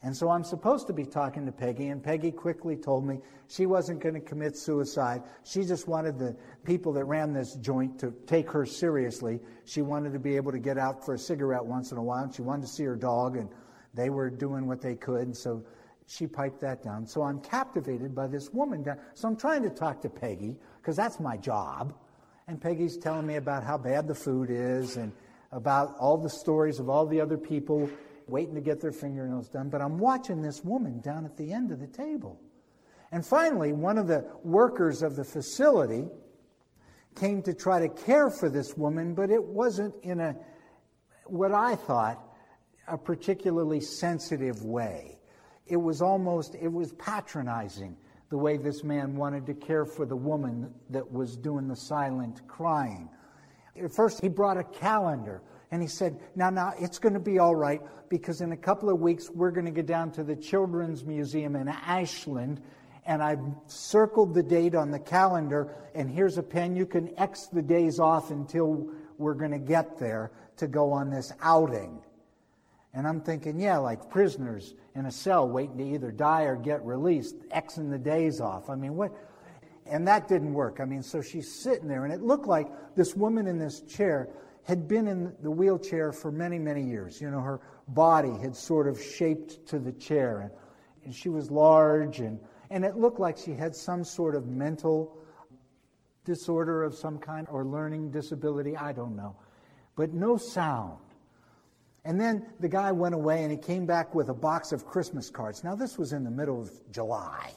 And 0.03 0.17
so 0.17 0.31
I'm 0.31 0.45
supposed 0.45 0.87
to 0.89 0.93
be 0.93 1.05
talking 1.05 1.47
to 1.47 1.53
Peggy, 1.53 1.89
and 1.89 2.03
Peggy 2.03 2.31
quickly 2.31 2.77
told 2.77 3.05
me 3.05 3.19
she 3.49 3.67
wasn't 3.67 4.01
going 4.01 4.15
to 4.15 4.21
commit 4.21 4.57
suicide. 4.57 5.23
She 5.43 5.65
just 5.65 5.89
wanted 5.89 6.19
the 6.19 6.37
people 6.65 6.93
that 6.93 7.05
ran 7.07 7.33
this 7.33 7.55
joint 7.55 7.99
to 8.01 8.13
take 8.27 8.51
her 8.51 8.67
seriously. 8.67 9.41
She 9.65 9.83
wanted 9.83 10.13
to 10.13 10.19
be 10.19 10.37
able 10.37 10.53
to 10.53 10.59
get 10.59 10.79
out 10.79 11.05
for 11.05 11.15
a 11.15 11.19
cigarette 11.19 11.65
once 11.65 11.93
in 11.93 11.99
a 11.99 12.03
while, 12.03 12.25
and 12.25 12.35
she 12.35 12.43
wanted 12.43 12.63
to 12.63 12.69
see 12.69 12.85
her 12.85 12.95
dog, 12.95 13.37
and 13.37 13.49
they 13.95 14.11
were 14.11 14.31
doing 14.31 14.67
what 14.67 14.81
they 14.81 14.95
could. 14.95 15.23
And 15.23 15.37
so 15.37 15.65
she 16.07 16.27
piped 16.27 16.61
that 16.61 16.83
down. 16.85 17.07
So 17.07 17.23
I'm 17.23 17.41
captivated 17.41 18.15
by 18.15 18.29
this 18.29 18.53
woman. 18.53 18.85
So 19.15 19.27
I'm 19.27 19.37
trying 19.37 19.63
to 19.63 19.71
talk 19.71 20.03
to 20.03 20.11
Peggy, 20.11 20.57
because 20.81 20.95
that's 20.95 21.19
my 21.19 21.37
job. 21.37 21.95
And 22.47 22.61
Peggy's 22.61 22.97
telling 22.97 23.27
me 23.27 23.37
about 23.37 23.65
how 23.65 23.77
bad 23.79 24.07
the 24.07 24.15
food 24.15 24.51
is 24.51 24.99
and 24.99 25.11
about 25.51 25.97
all 25.99 26.17
the 26.17 26.31
stories 26.31 26.79
of 26.79 26.89
all 26.89 27.07
the 27.07 27.21
other 27.21 27.39
people 27.39 27.91
waiting 28.27 28.55
to 28.55 28.61
get 28.61 28.81
their 28.81 28.93
fingernails 28.93 29.49
done, 29.49 29.69
but 29.69 29.81
I'm 29.81 29.99
watching 29.99 30.43
this 30.43 30.65
woman 30.65 31.01
down 31.01 31.25
at 31.25 31.37
the 31.37 31.53
end 31.53 31.71
of 31.71 31.81
the 31.81 31.87
table. 31.87 32.41
And 33.13 33.25
finally, 33.25 33.73
one 33.73 33.99
of 33.99 34.09
the 34.09 34.27
workers 34.43 35.03
of 35.03 35.17
the 35.17 35.25
facility 35.25 36.07
came 37.15 37.41
to 37.43 37.55
try 37.55 37.81
to 37.81 37.89
care 37.89 38.31
for 38.31 38.49
this 38.49 38.77
woman, 38.77 39.15
but 39.15 39.31
it 39.31 39.43
wasn't 39.43 39.95
in 40.03 40.21
a, 40.21 40.37
what 41.27 41.53
I 41.53 41.77
thought, 41.77 42.23
a 42.89 42.99
particularly 42.99 43.81
sensitive 43.81 44.63
way. 44.65 45.19
It 45.67 45.77
was 45.77 46.03
almost, 46.03 46.55
it 46.55 46.73
was 46.73 46.93
patronizing 46.95 47.97
the 48.29 48.39
way 48.39 48.57
this 48.57 48.83
man 48.83 49.17
wanted 49.17 49.47
to 49.47 49.55
care 49.55 49.85
for 49.85 50.05
the 50.05 50.17
woman 50.17 50.73
that 50.91 51.11
was 51.11 51.37
doing 51.37 51.69
the 51.69 51.77
silent 51.77 52.47
crying. 52.49 53.09
At 53.81 53.95
first, 53.95 54.21
he 54.21 54.29
brought 54.29 54.57
a 54.57 54.65
calendar 54.65 55.43
and 55.71 55.83
he 55.83 55.89
said, 55.89 56.19
Now, 56.35 56.51
now, 56.51 56.75
it's 56.79 56.99
going 56.99 57.15
to 57.15 57.21
be 57.21 57.39
all 57.39 57.55
right 57.55 57.81
because 58.09 58.41
in 58.41 58.53
a 58.53 58.57
couple 58.57 58.89
of 58.89 59.01
weeks 59.01 59.31
we're 59.31 59.51
going 59.51 59.67
to 59.67 59.73
get 59.73 59.87
down 59.87 60.13
to 60.13 60.23
the 60.23 60.37
Children's 60.37 61.05
Museum 61.05 61.57
in 61.57 61.69
Ashland. 61.69 62.61
And 63.05 63.23
I've 63.23 63.41
circled 63.69 64.35
the 64.35 64.43
date 64.43 64.75
on 64.75 64.91
the 64.91 64.99
calendar, 64.99 65.73
and 65.95 66.11
here's 66.11 66.39
a 66.39 66.43
pen. 66.43 66.75
You 66.75 66.87
can 66.87 67.17
X 67.19 67.47
the 67.47 67.63
days 67.63 68.01
off 68.01 68.31
until 68.33 68.89
we're 69.17 69.35
going 69.35 69.53
to 69.53 69.59
get 69.59 69.99
there 69.99 70.33
to 70.57 70.67
go 70.67 70.93
on 70.93 71.11
this 71.11 71.33
outing. 71.41 72.01
And 72.95 73.07
I'm 73.07 73.21
thinking, 73.21 73.61
yeah, 73.61 73.77
like 73.77 74.11
prisoners 74.11 74.75
in 74.95 75.07
a 75.07 75.13
cell 75.13 75.49
waiting 75.49 75.77
to 75.79 75.85
either 75.85 76.11
die 76.11 76.45
or 76.45 76.57
get 76.57 76.85
released, 76.85 77.37
Xing 77.51 77.91
the 77.91 77.99
days 77.99 78.41
off. 78.41 78.71
I 78.71 78.75
mean, 78.75 78.97
what? 78.97 79.13
And 79.85 80.09
that 80.09 80.27
didn't 80.27 80.55
work. 80.55 80.81
I 80.81 80.85
mean, 80.85 81.03
so 81.03 81.21
she's 81.21 81.53
sitting 81.53 81.89
there, 81.89 82.05
and 82.05 82.13
it 82.13 82.23
looked 82.23 82.47
like 82.47 82.67
this 82.97 83.15
woman 83.15 83.47
in 83.47 83.59
this 83.59 83.83
chair 83.83 84.31
had 84.67 84.89
been 84.89 85.07
in 85.07 85.33
the 85.43 85.51
wheelchair 85.51 86.13
for 86.13 86.33
many, 86.33 86.59
many 86.59 86.83
years. 86.83 87.21
You 87.21 87.31
know, 87.31 87.41
her 87.41 87.61
body 87.89 88.37
had 88.43 88.57
sort 88.57 88.89
of 88.89 89.01
shaped 89.01 89.67
to 89.69 89.79
the 89.79 89.93
chair, 89.93 90.41
and, 90.41 90.51
and 91.05 91.15
she 91.15 91.29
was 91.29 91.51
large, 91.51 92.19
and, 92.19 92.41
and 92.71 92.85
it 92.85 92.97
looked 92.97 93.21
like 93.21 93.39
she 93.39 93.53
had 93.53 93.77
some 93.77 94.03
sort 94.03 94.35
of 94.35 94.47
mental 94.47 95.19
disorder 96.25 96.83
of 96.83 96.95
some 96.95 97.19
kind 97.19 97.47
or 97.49 97.65
learning 97.65 98.11
disability. 98.11 98.77
I 98.77 98.93
don't 98.93 99.15
know. 99.15 99.37
But 99.95 100.13
no 100.13 100.37
sound. 100.37 100.99
And 102.05 102.21
then 102.21 102.47
the 102.61 102.69
guy 102.69 102.93
went 102.93 103.15
away 103.15 103.43
and 103.43 103.51
he 103.51 103.59
came 103.59 103.87
back 103.87 104.15
with 104.15 104.29
a 104.29 104.35
box 104.35 104.73
of 104.73 104.85
Christmas 104.85 105.31
cards. 105.31 105.65
Now, 105.65 105.75
this 105.75 105.97
was 105.97 106.13
in 106.13 106.25
the 106.25 106.31
middle 106.31 106.61
of 106.61 106.71
July. 106.91 107.53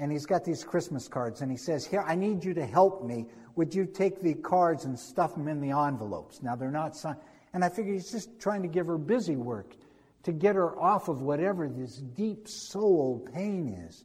And 0.00 0.10
he's 0.10 0.24
got 0.24 0.44
these 0.44 0.64
Christmas 0.64 1.06
cards 1.06 1.42
and 1.42 1.50
he 1.50 1.58
says, 1.58 1.84
Here, 1.84 2.02
I 2.06 2.14
need 2.14 2.42
you 2.42 2.54
to 2.54 2.64
help 2.64 3.04
me 3.04 3.26
would 3.56 3.74
you 3.74 3.84
take 3.84 4.22
the 4.22 4.32
cards 4.32 4.86
and 4.86 4.98
stuff 4.98 5.34
them 5.34 5.46
in 5.46 5.60
the 5.60 5.72
envelopes? 5.72 6.42
Now, 6.42 6.56
they're 6.56 6.70
not 6.70 6.96
signed. 6.96 7.18
And 7.52 7.62
I 7.62 7.68
figure 7.68 7.92
he's 7.92 8.10
just 8.10 8.40
trying 8.40 8.62
to 8.62 8.68
give 8.68 8.86
her 8.86 8.96
busy 8.96 9.36
work 9.36 9.76
to 10.22 10.32
get 10.32 10.54
her 10.54 10.78
off 10.78 11.08
of 11.08 11.20
whatever 11.20 11.68
this 11.68 11.96
deep 11.96 12.48
soul 12.48 13.28
pain 13.34 13.68
is. 13.86 14.04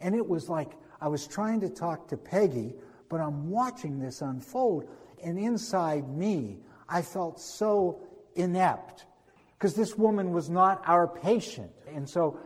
And 0.00 0.14
it 0.14 0.26
was 0.26 0.48
like 0.48 0.72
I 1.00 1.08
was 1.08 1.26
trying 1.26 1.60
to 1.62 1.68
talk 1.68 2.06
to 2.08 2.16
Peggy, 2.16 2.74
but 3.08 3.20
I'm 3.20 3.50
watching 3.50 3.98
this 3.98 4.20
unfold. 4.20 4.88
And 5.24 5.38
inside 5.38 6.08
me, 6.08 6.58
I 6.88 7.02
felt 7.02 7.40
so 7.40 8.00
inept 8.36 9.06
because 9.58 9.74
this 9.74 9.96
woman 9.96 10.32
was 10.32 10.50
not 10.50 10.82
our 10.86 11.08
patient. 11.08 11.72
And 11.92 12.08
so 12.08 12.38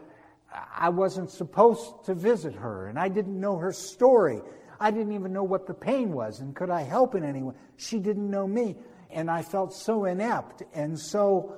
I 0.52 0.88
wasn't 0.88 1.30
supposed 1.30 2.04
to 2.07 2.14
visit 2.14 2.54
her, 2.54 2.88
and 2.88 2.99
I 2.99 3.09
didn't 3.09 3.38
know 3.38 3.57
her 3.57 3.73
story. 3.73 4.40
I 4.80 4.90
didn't 4.90 5.12
even 5.12 5.33
know 5.33 5.45
what 5.45 5.66
the 5.66 5.75
pain 5.75 6.12
was, 6.12 6.40
and 6.40 6.57
could 6.57 6.71
I 6.71 6.83
help 6.83 7.14
in 7.14 7.25
any 7.25 7.42
way? 7.42 7.54
She 7.76 7.99
didn't 7.99 8.30
know 8.30 8.47
me, 8.47 8.76
and 9.11 9.30
I 9.30 9.42
felt 9.42 9.73
so 9.73 10.07
inept. 10.07 10.62
And 10.73 10.99
so, 10.99 11.54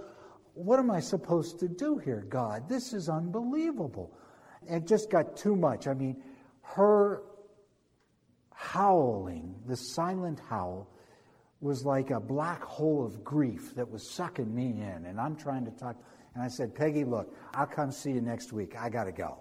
what 0.55 0.79
am 0.79 0.91
I 0.91 1.01
supposed 1.01 1.61
to 1.61 1.69
do 1.69 1.99
here, 1.99 2.27
God? 2.29 2.69
This 2.69 2.93
is 2.93 3.09
unbelievable. 3.09 4.13
It 4.69 4.87
just 4.87 5.11
got 5.11 5.37
too 5.37 5.57
much. 5.57 5.87
I 5.87 5.95
mean, 5.95 6.23
her 6.63 7.23
howling, 8.53 9.55
the 9.67 9.77
silent 9.77 10.41
howl, 10.49 10.89
was 11.61 11.85
like 11.85 12.11
a 12.11 12.21
black 12.21 12.63
hole 12.63 13.05
of 13.05 13.23
grief 13.23 13.75
that 13.77 13.89
was 13.89 14.11
sucking 14.11 14.53
me 14.53 14.71
in. 14.71 15.07
And 15.07 15.21
I'm 15.21 15.37
trying 15.37 15.65
to 15.65 15.71
talk. 15.71 15.97
And 16.35 16.43
I 16.43 16.49
said, 16.49 16.75
Peggy, 16.75 17.05
look, 17.05 17.35
I'll 17.55 17.67
come 17.67 17.93
see 17.93 18.13
you 18.13 18.21
next 18.21 18.53
week. 18.53 18.75
I 18.79 18.89
got 18.89 19.05
to 19.05 19.13
go. 19.13 19.39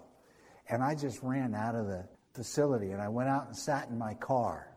And 0.68 0.82
I 0.82 0.94
just 0.94 1.22
ran 1.22 1.54
out 1.54 1.74
of 1.74 1.86
the 1.86 2.06
facility 2.34 2.90
and 2.92 3.00
I 3.00 3.08
went 3.08 3.28
out 3.28 3.46
and 3.46 3.56
sat 3.56 3.88
in 3.88 3.98
my 3.98 4.14
car. 4.14 4.68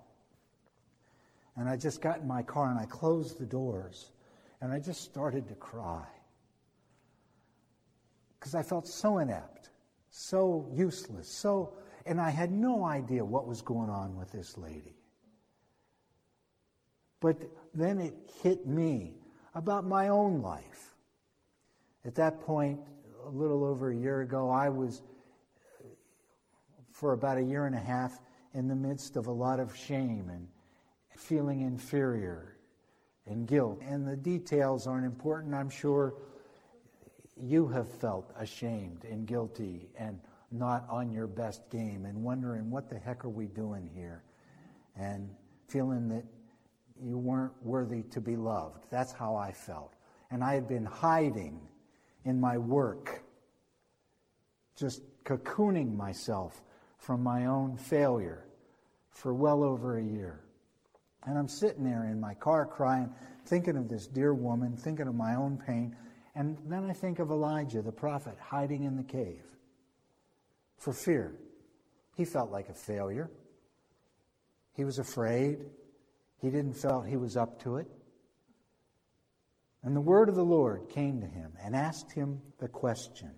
And 1.57 1.69
I 1.69 1.77
just 1.77 2.01
got 2.01 2.19
in 2.19 2.27
my 2.27 2.43
car 2.43 2.69
and 2.69 2.79
I 2.79 2.85
closed 2.85 3.39
the 3.39 3.45
doors 3.45 4.11
and 4.61 4.71
I 4.71 4.79
just 4.79 5.01
started 5.03 5.47
to 5.49 5.55
cry. 5.55 6.05
Because 8.39 8.55
I 8.55 8.63
felt 8.63 8.87
so 8.87 9.19
inept, 9.19 9.69
so 10.09 10.69
useless, 10.73 11.27
so, 11.27 11.73
and 12.05 12.21
I 12.21 12.29
had 12.29 12.51
no 12.51 12.85
idea 12.85 13.23
what 13.23 13.47
was 13.47 13.61
going 13.61 13.89
on 13.89 14.15
with 14.15 14.31
this 14.31 14.57
lady. 14.57 14.95
But 17.21 17.37
then 17.73 17.99
it 17.99 18.13
hit 18.43 18.67
me 18.67 19.15
about 19.55 19.85
my 19.85 20.09
own 20.09 20.41
life. 20.41 20.94
At 22.05 22.15
that 22.15 22.39
point, 22.41 22.79
a 23.25 23.29
little 23.29 23.63
over 23.63 23.91
a 23.91 23.95
year 23.95 24.21
ago, 24.21 24.49
I 24.49 24.69
was 24.69 25.01
for 26.91 27.13
about 27.13 27.37
a 27.37 27.41
year 27.41 27.65
and 27.65 27.75
a 27.75 27.79
half 27.79 28.19
in 28.53 28.67
the 28.67 28.75
midst 28.75 29.17
of 29.17 29.27
a 29.27 29.31
lot 29.31 29.59
of 29.59 29.75
shame 29.75 30.29
and 30.29 30.47
feeling 31.17 31.61
inferior 31.61 32.57
and 33.25 33.47
guilt. 33.47 33.81
And 33.81 34.07
the 34.07 34.15
details 34.15 34.85
aren't 34.87 35.05
important. 35.05 35.53
I'm 35.53 35.69
sure 35.69 36.13
you 37.35 37.67
have 37.67 37.89
felt 37.89 38.31
ashamed 38.37 39.03
and 39.03 39.25
guilty 39.27 39.89
and 39.97 40.19
not 40.51 40.85
on 40.89 41.11
your 41.11 41.27
best 41.27 41.69
game 41.69 42.05
and 42.05 42.23
wondering 42.23 42.69
what 42.69 42.87
the 42.87 42.97
heck 42.97 43.25
are 43.25 43.29
we 43.29 43.47
doing 43.47 43.89
here 43.93 44.23
and 44.95 45.29
feeling 45.67 46.07
that 46.09 46.23
you 47.03 47.17
weren't 47.17 47.51
worthy 47.61 48.03
to 48.03 48.21
be 48.21 48.37
loved. 48.37 48.85
That's 48.89 49.11
how 49.11 49.35
I 49.35 49.51
felt. 49.51 49.95
And 50.31 50.43
I 50.43 50.53
had 50.53 50.67
been 50.67 50.85
hiding 50.85 51.59
in 52.25 52.39
my 52.39 52.57
work, 52.57 53.23
just 54.75 55.01
cocooning 55.23 55.95
myself 55.95 56.61
from 56.97 57.23
my 57.23 57.45
own 57.45 57.77
failure 57.77 58.45
for 59.09 59.33
well 59.33 59.63
over 59.63 59.97
a 59.97 60.03
year. 60.03 60.41
And 61.25 61.37
I'm 61.37 61.47
sitting 61.47 61.83
there 61.83 62.03
in 62.05 62.19
my 62.19 62.33
car 62.33 62.65
crying, 62.65 63.09
thinking 63.45 63.77
of 63.77 63.87
this 63.87 64.07
dear 64.07 64.33
woman, 64.33 64.75
thinking 64.75 65.07
of 65.07 65.15
my 65.15 65.35
own 65.35 65.57
pain. 65.57 65.95
And 66.35 66.57
then 66.65 66.89
I 66.89 66.93
think 66.93 67.19
of 67.19 67.31
Elijah, 67.31 67.81
the 67.81 67.91
prophet, 67.91 68.35
hiding 68.39 68.83
in 68.83 68.97
the 68.97 69.03
cave 69.03 69.43
for 70.77 70.93
fear. 70.93 71.33
He 72.15 72.25
felt 72.25 72.51
like 72.51 72.69
a 72.69 72.73
failure. 72.73 73.29
He 74.73 74.83
was 74.83 74.99
afraid. 74.99 75.59
He 76.41 76.49
didn't 76.49 76.73
feel 76.73 77.01
he 77.01 77.17
was 77.17 77.37
up 77.37 77.61
to 77.63 77.77
it. 77.77 77.87
And 79.85 79.95
the 79.95 80.01
word 80.01 80.29
of 80.29 80.35
the 80.35 80.43
Lord 80.43 80.89
came 80.89 81.21
to 81.21 81.27
him 81.27 81.53
and 81.63 81.75
asked 81.75 82.11
him 82.11 82.41
the 82.57 82.67
question 82.67 83.29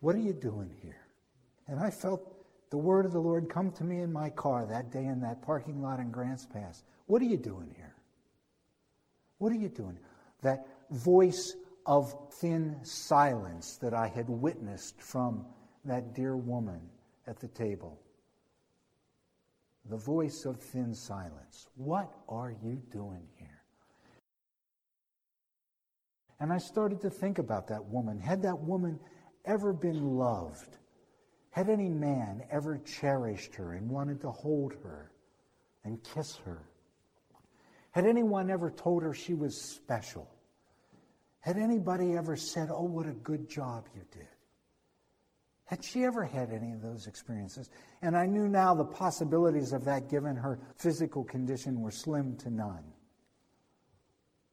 What 0.00 0.14
are 0.14 0.20
you 0.20 0.34
doing 0.34 0.70
here? 0.82 1.06
And 1.66 1.80
I 1.80 1.90
felt 1.90 2.20
the 2.70 2.76
word 2.76 3.06
of 3.06 3.12
the 3.12 3.20
Lord 3.20 3.48
come 3.48 3.72
to 3.72 3.84
me 3.84 4.00
in 4.00 4.12
my 4.12 4.28
car 4.28 4.66
that 4.66 4.92
day 4.92 5.06
in 5.06 5.22
that 5.22 5.40
parking 5.40 5.80
lot 5.80 6.00
in 6.00 6.10
Grants 6.10 6.44
Pass. 6.44 6.84
What 7.06 7.22
are 7.22 7.24
you 7.24 7.38
doing 7.38 7.72
here? 7.74 7.94
What 9.38 9.52
are 9.52 9.56
you 9.56 9.70
doing? 9.70 9.98
That 10.42 10.66
voice 10.90 11.54
of 11.86 12.14
thin 12.34 12.76
silence 12.82 13.78
that 13.78 13.94
I 13.94 14.08
had 14.08 14.28
witnessed 14.28 15.00
from 15.00 15.46
that 15.86 16.14
dear 16.14 16.36
woman 16.36 16.80
at 17.26 17.40
the 17.40 17.48
table. 17.48 17.98
The 19.88 19.96
voice 19.96 20.44
of 20.44 20.60
thin 20.60 20.94
silence. 20.94 21.68
What 21.76 22.12
are 22.28 22.54
you 22.62 22.82
doing 22.90 23.26
here? 23.36 23.53
And 26.44 26.52
I 26.52 26.58
started 26.58 27.00
to 27.00 27.08
think 27.08 27.38
about 27.38 27.68
that 27.68 27.82
woman. 27.86 28.20
Had 28.20 28.42
that 28.42 28.58
woman 28.58 29.00
ever 29.46 29.72
been 29.72 30.18
loved? 30.18 30.76
Had 31.48 31.70
any 31.70 31.88
man 31.88 32.42
ever 32.50 32.76
cherished 32.84 33.54
her 33.54 33.72
and 33.72 33.88
wanted 33.88 34.20
to 34.20 34.30
hold 34.30 34.74
her 34.82 35.10
and 35.84 36.04
kiss 36.04 36.36
her? 36.44 36.68
Had 37.92 38.04
anyone 38.04 38.50
ever 38.50 38.70
told 38.70 39.02
her 39.04 39.14
she 39.14 39.32
was 39.32 39.58
special? 39.58 40.28
Had 41.40 41.56
anybody 41.56 42.14
ever 42.14 42.36
said, 42.36 42.68
Oh, 42.70 42.84
what 42.84 43.06
a 43.06 43.12
good 43.12 43.48
job 43.48 43.86
you 43.94 44.02
did? 44.12 44.28
Had 45.64 45.82
she 45.82 46.04
ever 46.04 46.24
had 46.24 46.50
any 46.52 46.72
of 46.72 46.82
those 46.82 47.06
experiences? 47.06 47.70
And 48.02 48.14
I 48.14 48.26
knew 48.26 48.48
now 48.48 48.74
the 48.74 48.84
possibilities 48.84 49.72
of 49.72 49.86
that, 49.86 50.10
given 50.10 50.36
her 50.36 50.60
physical 50.76 51.24
condition, 51.24 51.80
were 51.80 51.90
slim 51.90 52.36
to 52.36 52.50
none. 52.50 52.84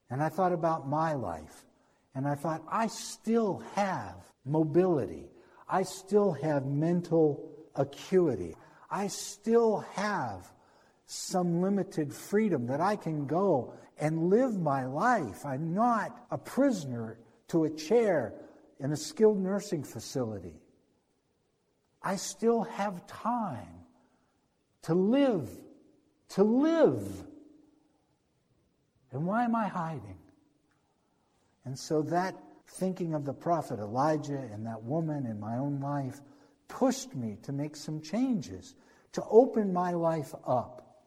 And 0.08 0.22
I 0.22 0.30
thought 0.30 0.52
about 0.54 0.88
my 0.88 1.12
life, 1.12 1.66
and 2.14 2.26
I 2.26 2.34
thought, 2.34 2.62
I 2.68 2.88
still 2.88 3.62
have 3.74 4.16
mobility. 4.44 5.30
I 5.68 5.82
still 5.82 6.32
have 6.32 6.66
mental 6.66 7.48
acuity. 7.74 8.54
I 8.90 9.06
still 9.06 9.78
have 9.94 10.52
some 11.06 11.62
limited 11.62 12.12
freedom 12.12 12.66
that 12.66 12.80
I 12.80 12.96
can 12.96 13.26
go 13.26 13.74
and 13.98 14.28
live 14.28 14.60
my 14.60 14.84
life. 14.84 15.44
I'm 15.46 15.74
not 15.74 16.26
a 16.30 16.38
prisoner 16.38 17.18
to 17.48 17.64
a 17.64 17.70
chair 17.70 18.34
in 18.80 18.92
a 18.92 18.96
skilled 18.96 19.38
nursing 19.38 19.84
facility. 19.84 20.60
I 22.02 22.16
still 22.16 22.62
have 22.62 23.06
time 23.06 23.86
to 24.82 24.94
live, 24.94 25.48
to 26.30 26.42
live. 26.42 27.06
And 29.12 29.24
why 29.24 29.44
am 29.44 29.54
I 29.54 29.68
hiding? 29.68 30.18
And 31.64 31.78
so 31.78 32.02
that 32.02 32.36
thinking 32.66 33.14
of 33.14 33.24
the 33.24 33.32
prophet 33.32 33.78
Elijah 33.78 34.48
and 34.52 34.66
that 34.66 34.82
woman 34.82 35.26
in 35.26 35.38
my 35.38 35.58
own 35.58 35.80
life 35.80 36.20
pushed 36.68 37.14
me 37.14 37.36
to 37.42 37.52
make 37.52 37.76
some 37.76 38.00
changes, 38.00 38.74
to 39.12 39.22
open 39.30 39.72
my 39.72 39.92
life 39.92 40.34
up, 40.46 41.04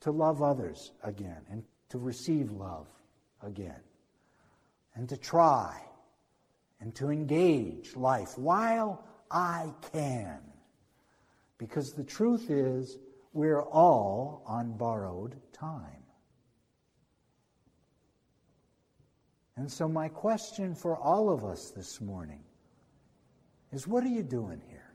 to 0.00 0.10
love 0.10 0.42
others 0.42 0.92
again, 1.02 1.40
and 1.50 1.64
to 1.88 1.98
receive 1.98 2.50
love 2.52 2.86
again, 3.42 3.80
and 4.94 5.08
to 5.08 5.16
try 5.16 5.80
and 6.80 6.94
to 6.94 7.10
engage 7.10 7.96
life 7.96 8.38
while 8.38 9.04
I 9.30 9.72
can. 9.92 10.38
Because 11.58 11.92
the 11.92 12.04
truth 12.04 12.50
is, 12.50 12.98
we're 13.32 13.62
all 13.62 14.42
on 14.46 14.76
borrowed 14.76 15.36
time. 15.52 15.95
And 19.56 19.72
so, 19.72 19.88
my 19.88 20.08
question 20.08 20.74
for 20.74 20.96
all 20.96 21.30
of 21.30 21.44
us 21.44 21.70
this 21.70 22.00
morning 22.00 22.40
is 23.72 23.86
what 23.86 24.04
are 24.04 24.08
you 24.08 24.22
doing 24.22 24.60
here? 24.68 24.92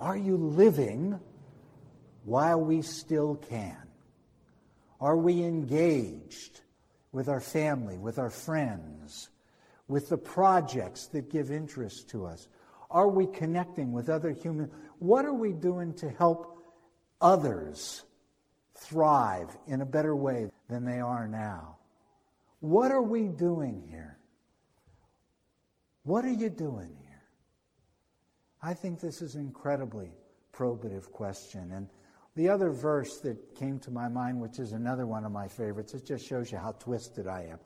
Are 0.00 0.16
you 0.16 0.36
living 0.36 1.18
while 2.24 2.60
we 2.60 2.82
still 2.82 3.36
can? 3.36 3.76
Are 5.00 5.16
we 5.16 5.44
engaged 5.44 6.60
with 7.12 7.28
our 7.28 7.40
family, 7.40 7.98
with 7.98 8.18
our 8.18 8.30
friends, 8.30 9.30
with 9.86 10.08
the 10.08 10.18
projects 10.18 11.06
that 11.08 11.30
give 11.30 11.52
interest 11.52 12.08
to 12.10 12.26
us? 12.26 12.48
Are 12.90 13.08
we 13.08 13.26
connecting 13.26 13.92
with 13.92 14.08
other 14.08 14.32
human? 14.32 14.70
What 14.98 15.24
are 15.24 15.32
we 15.34 15.52
doing 15.52 15.94
to 15.94 16.10
help 16.10 16.64
others 17.20 18.02
thrive 18.74 19.56
in 19.68 19.82
a 19.82 19.86
better 19.86 20.16
way 20.16 20.50
than 20.68 20.84
they 20.84 20.98
are 20.98 21.28
now? 21.28 21.76
What 22.62 22.92
are 22.92 23.02
we 23.02 23.26
doing 23.26 23.82
here? 23.90 24.16
What 26.04 26.24
are 26.24 26.30
you 26.30 26.48
doing 26.48 26.96
here? 27.00 27.24
I 28.62 28.72
think 28.72 29.00
this 29.00 29.20
is 29.20 29.34
an 29.34 29.40
incredibly 29.40 30.12
probative 30.52 31.10
question. 31.10 31.72
And 31.72 31.88
the 32.36 32.48
other 32.48 32.70
verse 32.70 33.18
that 33.22 33.56
came 33.56 33.80
to 33.80 33.90
my 33.90 34.06
mind, 34.06 34.40
which 34.40 34.60
is 34.60 34.70
another 34.70 35.06
one 35.06 35.24
of 35.24 35.32
my 35.32 35.48
favorites, 35.48 35.92
it 35.92 36.06
just 36.06 36.24
shows 36.24 36.52
you 36.52 36.58
how 36.58 36.70
twisted 36.78 37.26
I 37.26 37.46
am. 37.50 37.58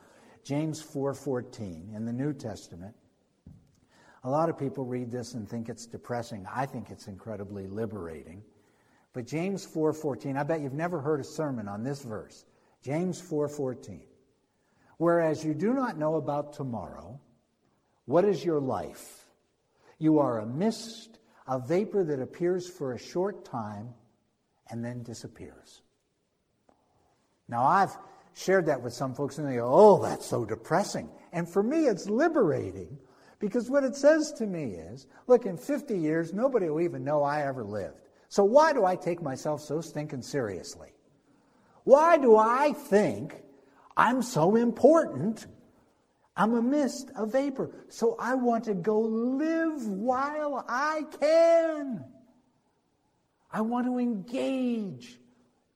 James 0.45 0.81
4:14 0.83 1.95
in 1.95 2.07
the 2.07 2.13
New 2.13 2.33
Testament. 2.33 2.97
A 4.25 4.31
lot 4.31 4.49
of 4.49 4.57
people 4.57 4.87
read 4.87 5.11
this 5.11 5.35
and 5.35 5.47
think 5.47 5.69
it's 5.69 5.85
depressing. 5.85 6.47
I 6.51 6.65
think 6.65 6.91
it's 6.91 7.07
incredibly 7.07 7.67
liberating. 7.67 8.43
But 9.13 9.27
James 9.27 9.67
4:14, 9.67 10.39
I 10.39 10.43
bet 10.43 10.63
you've 10.63 10.73
never 10.73 11.03
heard 11.03 11.21
a 11.21 11.25
sermon 11.25 11.69
on 11.69 11.83
this 11.83 12.03
verse. 12.03 12.47
James 12.81 13.21
4:14. 13.21 14.01
Whereas 14.99 15.45
you 15.45 15.55
do 15.55 15.75
not 15.75 15.99
know 15.99 16.15
about 16.15 16.53
tomorrow, 16.53 17.21
what 18.07 18.25
is 18.25 18.45
your 18.45 18.61
life? 18.61 19.27
You 19.99 20.19
are 20.19 20.41
a 20.41 20.47
mist 20.47 21.17
a 21.47 21.59
vapor 21.59 22.05
that 22.05 22.21
appears 22.21 22.69
for 22.69 22.93
a 22.93 22.99
short 22.99 23.45
time 23.45 23.89
and 24.71 24.85
then 24.85 25.03
disappears. 25.03 25.83
Now, 27.49 27.65
I've 27.65 27.97
shared 28.35 28.67
that 28.67 28.83
with 28.83 28.93
some 28.93 29.15
folks 29.15 29.39
and 29.39 29.49
they 29.49 29.57
go, 29.57 29.71
oh, 29.73 30.03
that's 30.03 30.27
so 30.27 30.45
depressing. 30.45 31.09
And 31.33 31.49
for 31.49 31.63
me, 31.63 31.87
it's 31.87 32.09
liberating 32.09 32.99
because 33.39 33.71
what 33.71 33.85
it 33.85 33.95
says 33.95 34.33
to 34.33 34.47
me 34.47 34.73
is 34.73 35.07
look, 35.29 35.47
in 35.47 35.57
50 35.57 35.97
years, 35.97 36.33
nobody 36.33 36.69
will 36.69 36.81
even 36.81 37.05
know 37.05 37.23
I 37.23 37.43
ever 37.47 37.63
lived. 37.63 38.01
So 38.29 38.43
why 38.43 38.73
do 38.73 38.85
I 38.85 38.97
take 38.97 39.23
myself 39.23 39.61
so 39.61 39.81
stinking 39.81 40.23
seriously? 40.23 40.93
Why 41.85 42.19
do 42.19 42.37
I 42.37 42.73
think 42.73 43.43
I'm 43.97 44.23
so 44.23 44.57
important? 44.57 45.47
I'm 46.37 46.55
a 46.55 46.63
mist, 46.63 47.11
a 47.17 47.25
vapor. 47.25 47.71
So 47.89 48.17
I 48.19 48.35
want 48.35 48.65
to 48.65 48.75
go 48.75 49.01
live 49.01 49.87
while 49.87 50.65
I 50.69 51.05
can. 51.19 52.05
I 53.51 53.63
want 53.63 53.87
to 53.87 53.99
engage 53.99 55.19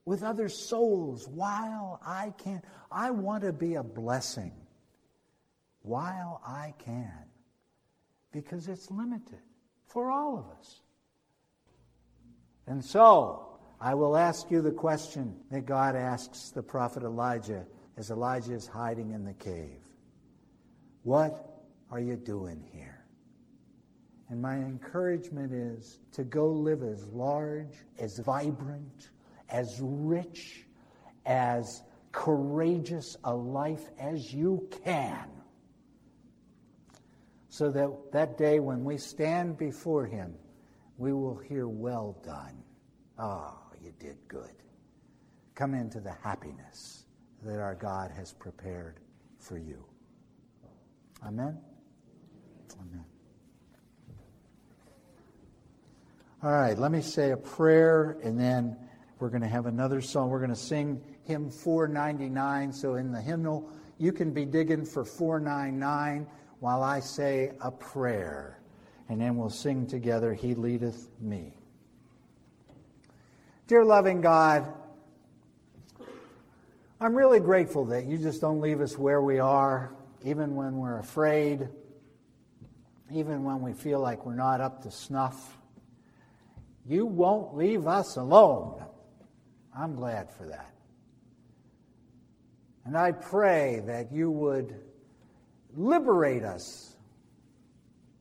with 0.05 0.23
other 0.23 0.49
souls 0.49 1.27
while 1.29 2.01
I 2.05 2.35
can. 2.37 2.63
I 2.93 3.11
want 3.11 3.45
to 3.45 3.53
be 3.53 3.77
a 3.77 3.83
blessing 3.83 4.53
while 5.83 6.43
I 6.47 6.75
can 6.79 7.25
because 8.33 8.69
it's 8.69 8.91
limited 8.91 9.41
for 9.87 10.11
all 10.11 10.39
of 10.39 10.59
us. 10.59 10.81
And 12.67 12.85
so, 12.85 13.47
I 13.81 13.95
will 13.95 14.17
ask 14.17 14.51
you 14.51 14.61
the 14.61 14.71
question 14.71 15.35
that 15.51 15.65
God 15.65 15.97
asks 15.97 16.51
the 16.51 16.63
prophet 16.63 17.03
Elijah 17.03 17.65
as 18.01 18.11
Elijah 18.11 18.55
is 18.55 18.67
hiding 18.67 19.11
in 19.11 19.25
the 19.25 19.35
cave 19.35 19.85
What 21.03 21.61
are 21.91 22.01
you 22.01 22.17
doing 22.17 22.65
here? 22.73 23.05
And 24.31 24.41
my 24.41 24.55
encouragement 24.55 25.53
is 25.53 25.99
to 26.13 26.25
go 26.25 26.49
live 26.49 26.83
as 26.83 27.05
large, 27.09 27.75
as 27.99 28.19
vibrant, 28.21 29.11
as 29.51 29.79
rich, 29.83 30.67
as 31.27 31.83
courageous 32.13 33.19
a 33.25 33.35
life 33.35 33.91
as 33.99 34.33
you 34.33 34.67
can 34.85 35.29
so 37.51 37.71
that 37.71 37.91
that 38.13 38.39
day 38.39 38.61
when 38.61 38.83
we 38.83 38.97
stand 38.97 39.59
before 39.59 40.07
Him, 40.07 40.35
we 40.97 41.13
will 41.13 41.37
hear, 41.37 41.69
Well 41.69 42.17
done. 42.25 42.63
Ah, 43.19 43.53
oh, 43.53 43.75
you 43.83 43.93
did 43.99 44.17
good. 44.27 44.55
Come 45.55 45.75
into 45.75 46.01
the 46.01 46.13
happiness 46.13 47.00
that 47.43 47.59
our 47.59 47.75
God 47.75 48.11
has 48.11 48.33
prepared 48.33 49.01
for 49.39 49.59
you. 49.59 49.85
Amen? 51.25 51.59
Amen. 52.81 53.05
All 56.43 56.53
right, 56.53 56.79
let 56.79 56.91
me 56.91 57.03
say 57.03 57.33
a 57.33 57.37
prayer 57.37 58.19
and 58.23 58.39
then 58.39 58.77
we're 59.19 59.29
going 59.29 59.43
to 59.43 59.49
have 59.49 59.67
another 59.67 60.01
song. 60.01 60.31
We're 60.31 60.39
going 60.39 60.51
to 60.51 60.57
sing 60.57 61.03
hymn 61.25 61.51
499. 61.51 62.73
So 62.73 62.95
in 62.95 63.13
the 63.13 63.21
hymnal, 63.21 63.71
you 63.99 64.13
can 64.13 64.33
be 64.33 64.47
digging 64.47 64.87
for 64.87 65.05
499 65.05 66.27
while 66.61 66.83
I 66.83 67.01
say 67.01 67.53
a 67.61 67.71
prayer, 67.71 68.61
and 69.09 69.21
then 69.21 69.37
we'll 69.37 69.51
sing 69.51 69.87
together, 69.87 70.35
He 70.35 70.55
leadeth 70.55 71.09
me. 71.21 71.55
Dear 73.67 73.85
loving 73.85 74.21
God, 74.21 74.73
I'm 77.03 77.15
really 77.15 77.41
grateful 77.41 77.87
that 77.87 78.05
you 78.05 78.19
just 78.19 78.43
don't 78.43 78.61
leave 78.61 78.83
us 78.83 78.99
where 78.99 79.23
we 79.23 79.39
are, 79.39 79.95
even 80.23 80.55
when 80.55 80.77
we're 80.77 80.99
afraid, 80.99 81.67
even 83.11 83.43
when 83.43 83.63
we 83.63 83.73
feel 83.73 84.01
like 84.01 84.27
we're 84.27 84.35
not 84.35 84.61
up 84.61 84.83
to 84.83 84.91
snuff. 84.91 85.57
You 86.85 87.07
won't 87.07 87.57
leave 87.57 87.87
us 87.87 88.17
alone. 88.17 88.85
I'm 89.75 89.95
glad 89.95 90.31
for 90.31 90.47
that. 90.49 90.75
And 92.85 92.99
I 92.99 93.13
pray 93.13 93.83
that 93.87 94.13
you 94.13 94.31
would 94.31 94.75
liberate 95.75 96.43
us 96.43 96.97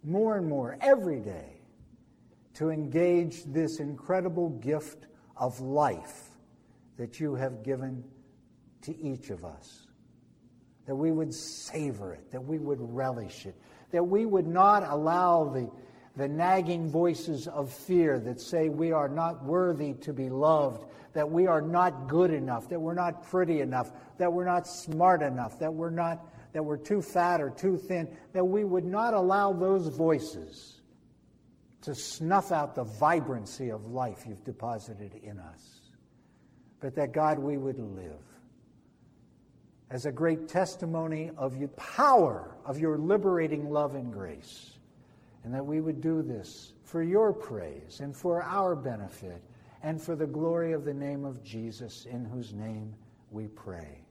more 0.06 0.38
and 0.38 0.48
more 0.48 0.78
every 0.80 1.20
day 1.20 1.60
to 2.54 2.70
engage 2.70 3.44
this 3.44 3.82
incredible 3.82 4.52
gift 4.52 5.08
of 5.36 5.60
life 5.60 6.30
that 6.96 7.20
you 7.20 7.36
have 7.36 7.62
given 7.62 8.06
to 8.84 8.98
each 8.98 9.30
of 9.30 9.46
us. 9.46 9.88
That 10.86 10.96
we 10.96 11.12
would 11.12 11.34
savor 11.34 12.14
it, 12.14 12.32
that 12.32 12.44
we 12.44 12.58
would 12.58 12.80
relish 12.82 13.46
it, 13.46 13.56
that 13.92 14.04
we 14.04 14.26
would 14.26 14.48
not 14.48 14.84
allow 14.88 15.46
the, 15.46 15.70
the 16.16 16.28
nagging 16.28 16.90
voices 16.90 17.48
of 17.48 17.72
fear 17.72 18.20
that 18.20 18.42
say 18.42 18.70
we 18.70 18.92
are 18.92 19.10
not 19.10 19.44
worthy 19.44 19.94
to 19.96 20.14
be 20.14 20.30
loved, 20.30 20.86
that 21.14 21.30
we 21.30 21.48
are 21.48 21.62
not 21.62 22.08
good 22.08 22.32
enough, 22.32 22.70
that 22.70 22.80
we're 22.80 22.94
not 22.94 23.24
pretty 23.30 23.62
enough, 23.62 23.92
that 24.18 24.32
we're 24.32 24.46
not 24.46 24.68
smart 24.68 25.22
enough, 25.22 25.60
that 25.60 25.74
we're 25.74 25.90
not 25.90 26.26
that 26.52 26.64
we're 26.64 26.78
too 26.78 27.02
fat 27.02 27.42
or 27.42 27.52
too 27.52 27.78
thin, 27.78 28.08
that 28.34 28.44
we 28.44 28.64
would 28.64 28.86
not 28.86 29.14
allow 29.14 29.54
those 29.54 29.88
voices 29.88 30.82
to 31.82 31.96
snuff 31.96 32.52
out 32.52 32.76
the 32.76 32.84
vibrancy 32.84 33.70
of 33.70 33.86
life 33.86 34.26
you've 34.28 34.44
deposited 34.44 35.14
in 35.24 35.40
us. 35.40 35.80
But 36.80 36.96
that, 36.96 37.14
God, 37.14 37.40
we 37.40 37.58
would 37.58 37.80
live 37.80 38.20
as 39.92 40.06
a 40.06 40.12
great 40.12 40.48
testimony 40.48 41.32
of 41.38 41.58
your 41.58 41.70
power, 41.70 42.56
of 42.66 42.80
your 42.80 42.98
liberating 42.98 43.70
love 43.70 43.96
and 43.96 44.14
grace. 44.14 44.78
And 45.44 45.54
that 45.54 45.66
we 45.66 45.82
would 45.82 46.02
do 46.02 46.22
this 46.22 46.74
for 46.84 47.02
your 47.02 47.34
praise 47.34 48.02
and 48.02 48.16
for 48.16 48.44
our 48.44 48.76
benefit 48.76 49.42
and 49.82 50.02
for 50.02 50.16
the 50.16 50.28
glory 50.28 50.74
of 50.74 50.84
the 50.84 50.94
name 50.94 51.24
of 51.24 51.44
Jesus, 51.44 52.06
in 52.06 52.26
whose 52.26 52.54
name 52.54 52.94
we 53.32 53.48
pray. 53.48 54.02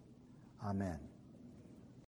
Amen. 0.64 1.07